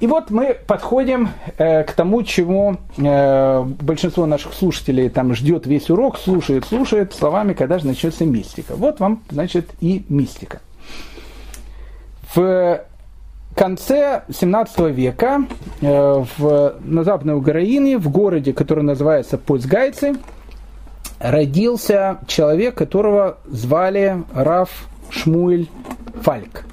[0.01, 5.91] И вот мы подходим э, к тому, чему э, большинство наших слушателей там ждет весь
[5.91, 8.77] урок, слушает, слушает, словами, когда же начнется мистика.
[8.77, 10.61] Вот вам, значит, и мистика.
[12.33, 12.85] В
[13.57, 15.47] конце 17 века
[15.81, 20.15] э, в, на Западной Украине, в городе, который называется Польсгайцы,
[21.19, 25.69] родился человек, которого звали Раф Шмуэль
[26.23, 26.65] Фальк.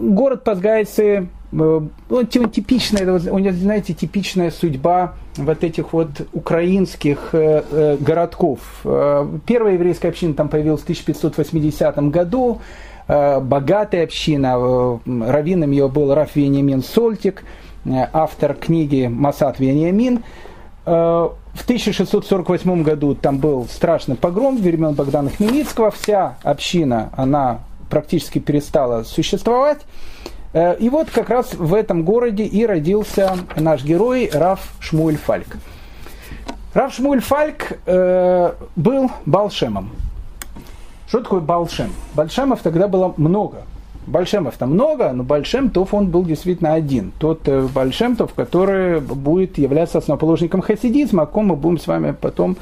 [0.00, 1.80] Э, город Пазгайцы, э,
[2.10, 8.60] он типичная, у него, знаете, типичная судьба вот этих вот украинских э, э, городков.
[8.82, 12.60] Первая еврейская община там появилась в 1580 году,
[13.08, 17.42] богатая община, раввином ее был Раф Вениамин Сольтик,
[18.12, 20.22] автор книги «Масад Вениамин».
[20.84, 25.90] В 1648 году там был страшный погром времен Богдана Хмельницкого.
[25.90, 27.60] Вся община, она
[27.90, 29.80] практически перестала существовать.
[30.52, 35.58] Э, и вот как раз в этом городе и родился наш герой Раф Шмуль Фальк.
[36.72, 39.90] Раф Шмуль Фальк э, был Балшемом.
[41.08, 41.92] Что такое Балшем?
[42.14, 43.64] Большемов тогда было много.
[44.06, 47.12] Большемов-то много, но Большемтов он был действительно один.
[47.18, 52.56] Тот э, Большемтов, который будет являться основоположником хасидизма, о ком мы будем с вами потом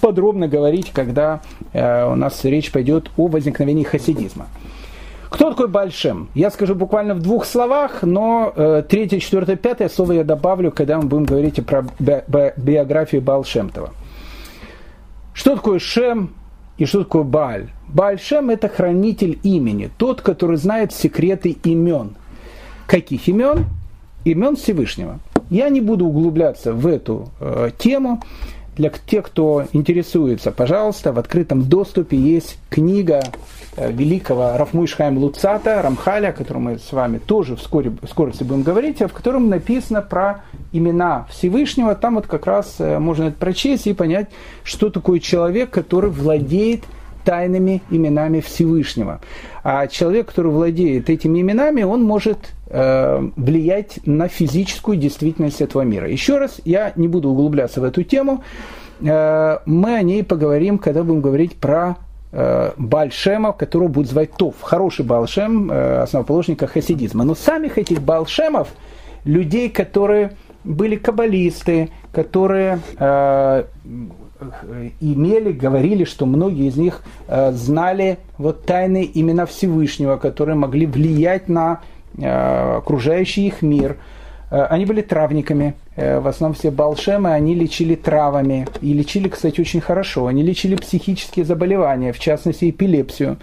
[0.00, 1.40] подробно говорить, когда
[1.72, 4.46] э, у нас речь пойдет о возникновении хасидизма.
[5.30, 6.28] Кто такой Большем?
[6.34, 10.98] Я скажу буквально в двух словах, но э, третье, четвертое, пятое слово я добавлю, когда
[10.98, 13.90] мы будем говорить про би би биографию Балшемтова.
[15.34, 16.30] Что такое Шем
[16.78, 17.68] и что такое Баль?
[17.88, 22.16] Бальшем– это хранитель имени, тот, который знает секреты имен.
[22.86, 23.66] Каких имен?
[24.24, 25.20] Имен Всевышнего.
[25.50, 28.22] Я не буду углубляться в эту э, тему.
[28.78, 33.24] Для тех, кто интересуется, пожалуйста, в открытом доступе есть книга
[33.76, 38.62] э, великого Рафмуишхайм Луцата, Рамхаля, о котором мы с вами тоже вскоре, в скорости будем
[38.62, 41.96] говорить, в котором написано про имена Всевышнего.
[41.96, 44.28] Там вот как раз э, можно это прочесть и понять,
[44.62, 46.84] что такое человек, который владеет
[47.24, 49.20] тайными именами Всевышнего.
[49.62, 56.08] А человек, который владеет этими именами, он может э, влиять на физическую действительность этого мира.
[56.08, 58.42] Еще раз, я не буду углубляться в эту тему.
[59.00, 61.96] Э, мы о ней поговорим, когда будем говорить про
[62.32, 64.54] э, Бальшема, которого будут звать Тов.
[64.60, 67.24] Хороший Балшем, э, основоположника хасидизма.
[67.24, 68.68] Но самих этих Балшемов,
[69.24, 70.32] людей, которые
[70.64, 73.64] были каббалисты, которые э,
[75.00, 81.48] имели, говорили, что многие из них э, знали вот тайные имена Всевышнего, которые могли влиять
[81.48, 81.80] на
[82.16, 83.96] э, окружающий их мир.
[84.50, 88.68] Э, они были травниками, в основном все балшемы, они лечили травами.
[88.80, 90.26] И лечили, кстати, очень хорошо.
[90.28, 93.38] Они лечили психические заболевания, в частности эпилепсию.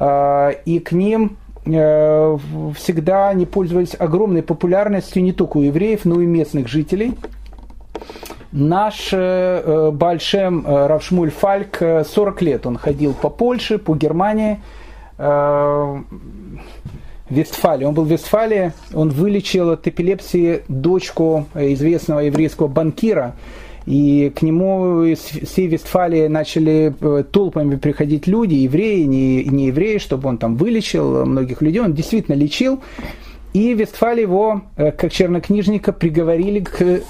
[0.00, 6.68] И к ним всегда они пользовались огромной популярностью не только у евреев, но и местных
[6.68, 7.14] жителей.
[8.52, 14.60] Наш э, Большем э, Равшмуль Фальк 40 э, лет он ходил по Польше, по Германии.
[17.30, 17.84] Вестфалии.
[17.84, 23.36] Он был в Вестфалии, он вылечил от эпилепсии дочку известного еврейского банкира,
[23.86, 29.98] и к нему из всей Вестфалии начали э, толпами приходить люди, евреи, не, не евреи,
[29.98, 31.80] чтобы он там вылечил многих людей.
[31.80, 32.80] Он действительно лечил.
[33.52, 37.02] И Вестфаль его, э, как чернокнижника, приговорили к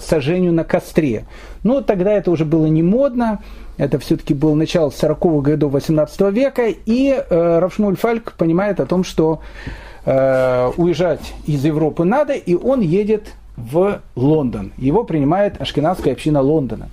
[0.00, 1.24] сожжению на костре.
[1.64, 3.40] Но тогда это уже было не модно.
[3.78, 6.68] Это все-таки было начало 40-х годов 18 века.
[6.68, 9.40] И э, Равшмуль Фальк понимает о том, что
[10.04, 14.72] э, уезжать из Европы надо, и он едет в Лондон.
[14.78, 16.88] Его принимает ашкенадская община Лондона.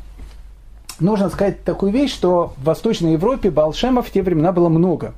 [0.99, 5.13] Нужно сказать такую вещь, что в Восточной Европе Балшемов в те времена было много.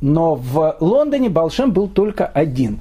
[0.00, 2.80] Но в Лондоне Балшем был только один.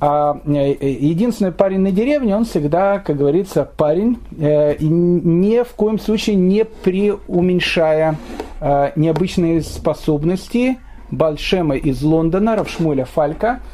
[0.00, 5.98] А э, единственный парень на деревне, он всегда, как говорится, парень, э, ни в коем
[5.98, 8.18] случае не преуменьшая
[8.60, 10.78] э, необычные способности
[11.10, 13.60] Балшема из Лондона, Равшмуля Фалька–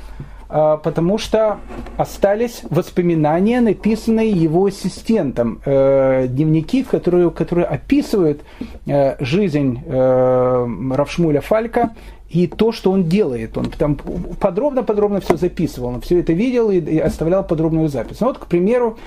[0.51, 1.59] потому что
[1.97, 8.43] остались воспоминания, написанные его ассистентом, э, дневники, которые, которые описывают
[8.87, 11.91] э, жизнь э, Равшмуля Фалька
[12.31, 13.59] и то, что он делает.
[13.59, 18.21] Он там подробно-подробно все записывал, он все это видел и, оставлял подробную запись.
[18.21, 18.99] Ну, вот, к примеру,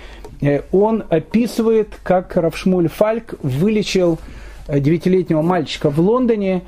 [0.71, 4.19] он описывает, как Равшмуль Фальк вылечил
[4.67, 6.63] девятилетнего мальчика в Лондоне,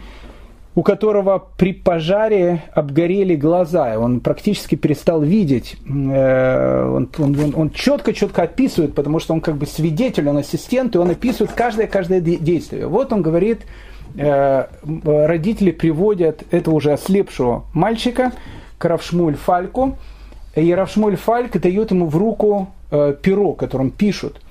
[0.75, 5.77] у которого при пожаре обгорели глаза, он практически перестал видеть.
[5.87, 7.09] Э, он,
[7.55, 12.19] он, четко-четко описывает, потому что он как бы свидетель, он ассистент, и он описывает каждое-каждое
[12.19, 12.87] действие.
[12.87, 18.31] Вот он говорит, э, родители приводят этого уже ослепшего мальчика
[18.77, 19.97] к Равшмуль Фальку,
[20.55, 24.41] и Равшмуль Фальк дает ему в руку э, перо, которым пишут.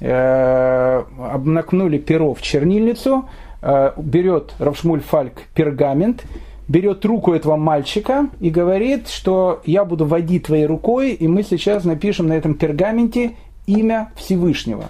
[0.00, 3.24] Обнакнули перо в чернильницу,
[3.60, 6.24] Э, берет Равшмуль Фальк пергамент,
[6.68, 11.84] берет руку этого мальчика и говорит, что я буду водить твоей рукой, и мы сейчас
[11.84, 13.32] напишем на этом пергаменте
[13.68, 14.86] имя Всевышнего.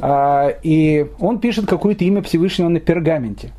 [0.00, 3.52] А, и он пишет какое-то имя Всевышнего на пергаменте.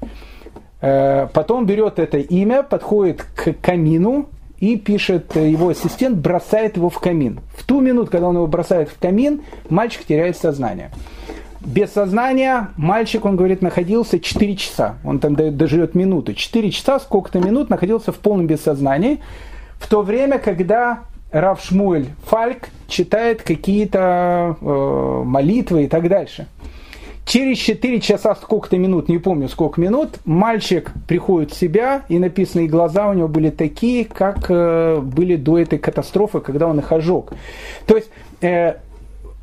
[0.82, 7.00] Э, потом берет это имя, подходит к камину и пишет, его ассистент бросает его в
[7.00, 7.42] камин.
[7.56, 10.90] В ту минуту, когда он его бросает в камин, мальчик теряет сознание
[11.66, 14.96] без сознания мальчик, он говорит, находился 4 часа.
[15.04, 16.34] Он там доживет минуту.
[16.34, 19.22] 4 часа, сколько-то минут находился в полном бессознании.
[19.80, 26.48] В то время, когда Рав Шмуэль Фальк читает какие-то э, молитвы и так дальше.
[27.26, 32.68] Через 4 часа, сколько-то минут, не помню сколько минут, мальчик приходит в себя, и написанные
[32.68, 37.32] глаза у него были такие, как э, были до этой катастрофы, когда он их ожег.
[37.88, 38.10] То есть
[38.42, 38.76] э,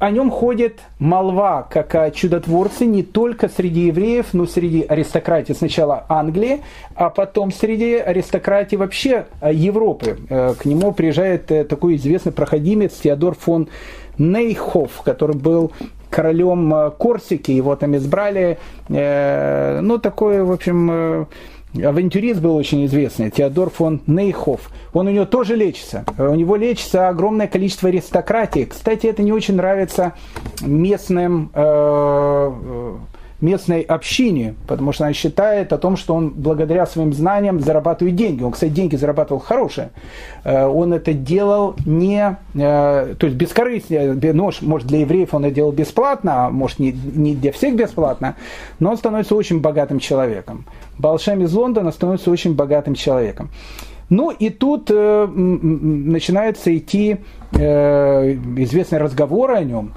[0.01, 5.53] о нем ходит молва, как о чудотворце, не только среди евреев, но среди аристократии.
[5.53, 6.63] Сначала Англии,
[6.95, 10.17] а потом среди аристократии вообще э, Европы.
[10.31, 13.69] Э, к нему приезжает э, такой известный проходимец Теодор фон
[14.17, 15.71] Нейхоф, который был
[16.09, 21.29] королем Корсики, его там избрали, ну, такой, в общем,
[21.75, 24.71] авантюрист был очень известный, Теодор фон Нейхоф.
[24.93, 26.05] Он у него тоже лечится.
[26.19, 28.65] У него лечится огромное количество аристократии.
[28.65, 30.15] Кстати, это не очень нравится
[30.61, 32.97] местным э,
[33.41, 38.43] местной общине, потому что она считает о том, что он благодаря своим знаниям зарабатывает деньги.
[38.43, 39.91] Он, кстати, деньги зарабатывал хорошие.
[40.45, 45.55] Э, он это делал не, э, то есть бескорыстно, ну, может, для евреев он это
[45.55, 48.37] делал бесплатно, а может, не, не для всех бесплатно,
[48.79, 50.65] но он становится очень богатым человеком.
[50.99, 53.51] Балшем из Лондона становится очень богатым человеком.
[54.11, 57.19] Ну и тут э, начинается идти
[57.53, 59.93] э, известный разговор о нем.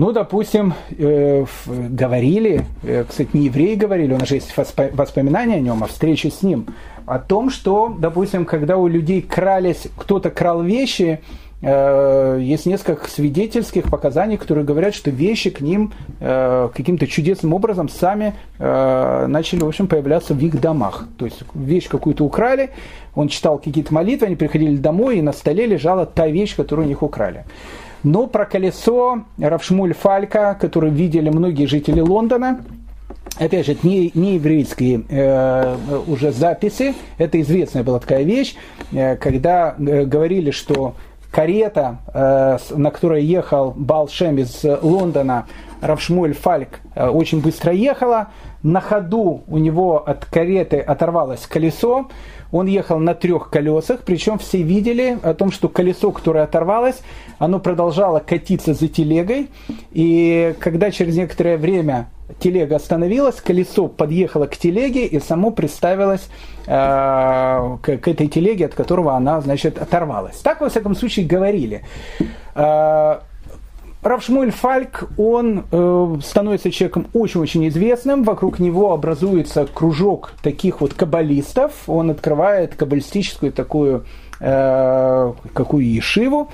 [0.00, 5.60] Ну, допустим, э, говорили, э, кстати, не евреи говорили, у нас же есть воспоминания о
[5.60, 6.68] нем, о встрече с ним,
[7.04, 11.20] о том, что, допустим, когда у людей крались, кто-то крал вещи,
[11.60, 17.90] э, есть несколько свидетельских показаний, которые говорят, что вещи к ним э, каким-то чудесным образом
[17.90, 21.08] сами э, начали, в общем, появляться в их домах.
[21.18, 22.70] То есть вещь какую-то украли,
[23.14, 26.88] он читал какие-то молитвы, они приходили домой, и на столе лежала та вещь, которую у
[26.88, 27.44] них украли.
[28.02, 32.60] Но про колесо Равшмуль Фалька, который видели многие жители Лондона,
[33.38, 35.76] Опять же, не, не еврейские э,
[36.06, 38.54] уже записи, это известная была такая вещь,
[38.92, 40.94] э, когда э, говорили, что
[41.30, 45.46] карета, э, на которой ехал Балшем из Лондона,
[45.80, 48.28] Равшмуэль Фальк очень быстро ехала,
[48.62, 52.08] на ходу у него от кареты оторвалось колесо,
[52.52, 57.00] он ехал на трех колесах, причем все видели о том, что колесо, которое оторвалось,
[57.38, 59.48] оно продолжало катиться за телегой,
[59.92, 66.28] и когда через некоторое время телега остановилась, колесо подъехало к телеге и само приставилось
[66.66, 66.70] э,
[67.82, 70.36] к, этой телеге, от которого она, значит, оторвалась.
[70.38, 71.82] Так, во всяком случае, говорили.
[72.54, 73.20] Э,
[74.02, 81.72] Равшмуль Фальк, он э, становится человеком очень-очень известным, вокруг него образуется кружок таких вот каббалистов,
[81.86, 84.06] он открывает каббалистическую такую,
[84.40, 86.50] э, какую ешиву,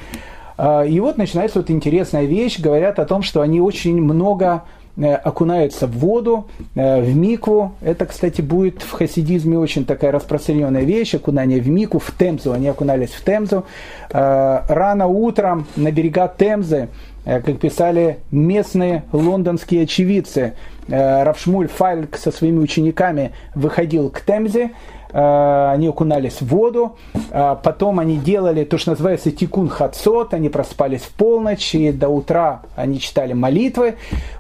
[0.59, 4.65] э, и вот начинается вот интересная вещь, говорят о том, что они очень много
[4.99, 7.75] Э, окунаются в воду, э, в микву.
[7.83, 12.53] Это, кстати, будет в хасидизме очень такая распространенная вещь, окунание в микву, в Темзу.
[12.53, 13.65] Они окунались в Темзу.
[14.11, 16.89] Э, рано утром на берега Темзы,
[17.27, 20.55] как писали местные лондонские очевидцы,
[20.89, 24.71] Равшмуль Фальк со своими учениками выходил к Темзе,
[25.13, 26.97] Э, они окунались в воду,
[27.31, 32.11] э, потом они делали то, что называется тикун хацот, они проспались в полночь, и до
[32.11, 33.95] утра они читали молитвы.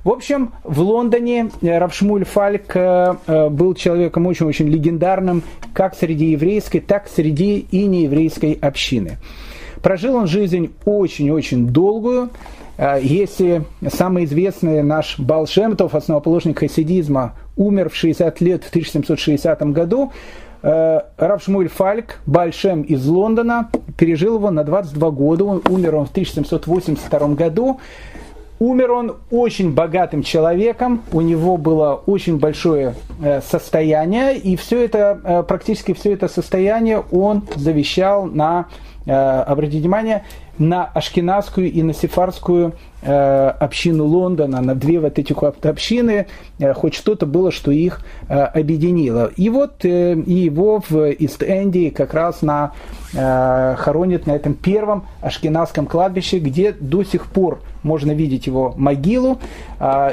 [0.05, 7.09] В общем, в Лондоне э, Равшмуль Фальк был человеком очень-очень легендарным, как среди еврейской, так
[7.09, 9.19] среди и нееврейской общины.
[9.83, 12.31] Прожил он жизнь очень-очень долгую,
[13.01, 20.13] если самый известный наш Балшемтов, основоположник хасидизма, умер в 60 лет в 1760 году,
[20.63, 26.11] Э, Рав Шмуль Фальк, Большем из Лондона, пережил его на 22 года, умер он в
[26.11, 27.81] 1782 году.
[28.59, 35.21] Умер он очень богатым человеком, у него было очень большое э, состояние, и все это,
[35.23, 38.67] э, практически все это состояние он завещал на,
[39.07, 40.25] обратите внимание,
[40.59, 42.75] на ашкенадскую и на сефарскую
[43.09, 45.33] Э, общину Лондона, на две вот эти
[45.69, 46.27] общины,
[46.59, 49.31] э, хоть что-то было, что их э, объединило.
[49.37, 52.73] И вот его в Ист-Энди как раз на,
[53.13, 59.39] хоронят на этом первом ашкенадском кладбище, где до сих пор можно видеть его могилу,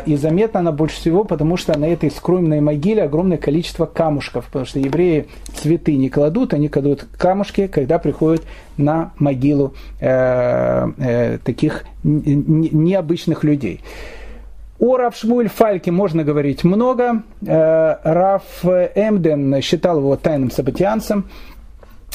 [0.05, 4.65] и заметно она больше всего, потому что на этой скромной могиле огромное количество камушков, потому
[4.65, 8.43] что евреи цветы не кладут, они кладут камушки, когда приходят
[8.77, 10.32] на могилу э, э,
[11.43, 13.81] таких необычных людей.
[14.79, 17.23] О Раф Шмуль Фальке можно говорить много.
[17.45, 21.29] Э, Раф Эмден считал его тайным сабатианцем.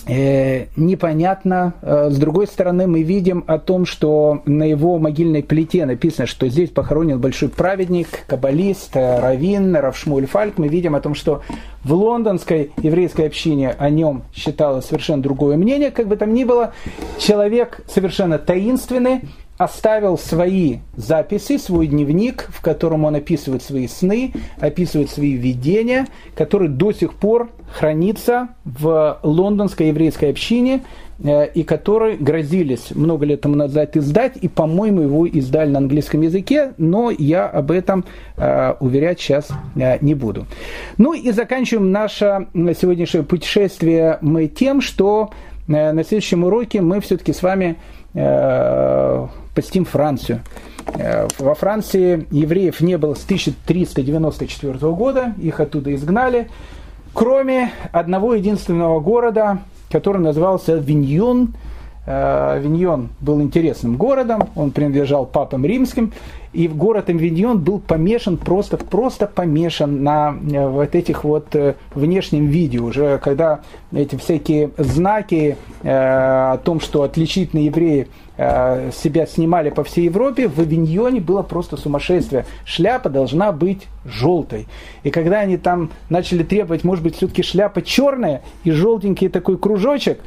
[0.08, 1.74] Э, непонятно.
[1.82, 6.48] Э, с другой стороны, мы видим о том, что на его могильной плите написано, что
[6.48, 10.56] здесь похоронен большой праведник, каббалист, раввин, Равшмуль Фальк.
[10.56, 11.42] Мы видим о том, что
[11.84, 15.90] в лондонской еврейской общине о нем считалось совершенно другое мнение.
[15.90, 16.72] Как бы там ни было,
[17.18, 19.20] человек совершенно таинственный,
[19.58, 26.06] оставил свои записи, свой дневник, в котором он описывает свои сны, описывает свои видения,
[26.36, 30.84] который до сих пор хранится в лондонской еврейской общине,
[31.18, 36.20] э, и который грозились много лет тому назад издать, и, по-моему, его издали на английском
[36.20, 38.04] языке, но я об этом
[38.36, 40.46] э, уверять сейчас э, не буду.
[40.98, 45.30] Ну и заканчиваем наше сегодняшнее путешествие мы тем, что
[45.66, 47.76] э, на следующем уроке мы все-таки с вами
[49.54, 50.42] посетим Францию.
[50.94, 56.48] Э, во Франции евреев не было с 1394 года, их оттуда изгнали,
[57.12, 59.58] кроме одного единственного города,
[59.90, 61.54] который назывался Виньон.
[62.06, 66.12] Э, Виньон был интересным городом, он принадлежал папам римским,
[66.58, 72.48] и город Авиньон был помешан, просто, просто помешан на э, вот этих вот э, внешнем
[72.48, 72.80] виде.
[72.80, 73.60] Уже когда
[73.92, 78.08] эти всякие знаки э, о том, что отличительные евреи
[78.92, 82.44] себя снимали по всей Европе, в Авиньоне было просто сумасшествие.
[82.64, 84.66] Шляпа должна быть желтой.
[85.02, 90.20] И когда они там начали требовать, может быть, все-таки шляпа черная и желтенький такой кружочек,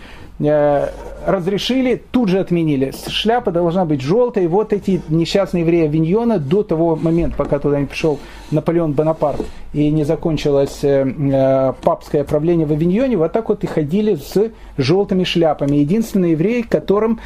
[0.44, 0.90] Э,
[1.28, 2.92] разрешили, тут же отменили.
[3.08, 4.48] Шляпа должна быть желтой.
[4.48, 8.20] Вот эти несчастные евреи Авиньона до того момента, пока туда не пришел
[8.50, 13.68] Наполеон Бонапарт и не закончилось э, э, папское правление в Авиньоне, вот так вот и
[13.68, 15.78] ходили с желтыми шляпами.
[15.78, 17.20] Единственные евреи, которым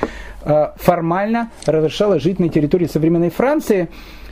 [0.75, 4.24] формально разрешалось жить на территории современной Франции– Э,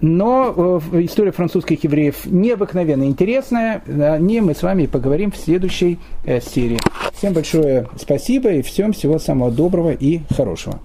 [0.00, 3.82] но э, история французских евреев необыкновенно интересная.
[3.86, 6.78] О ней мы с вами поговорим в следующей э, серии.
[7.12, 10.78] Всем большое спасибо и всем всего самого доброго и хорошего.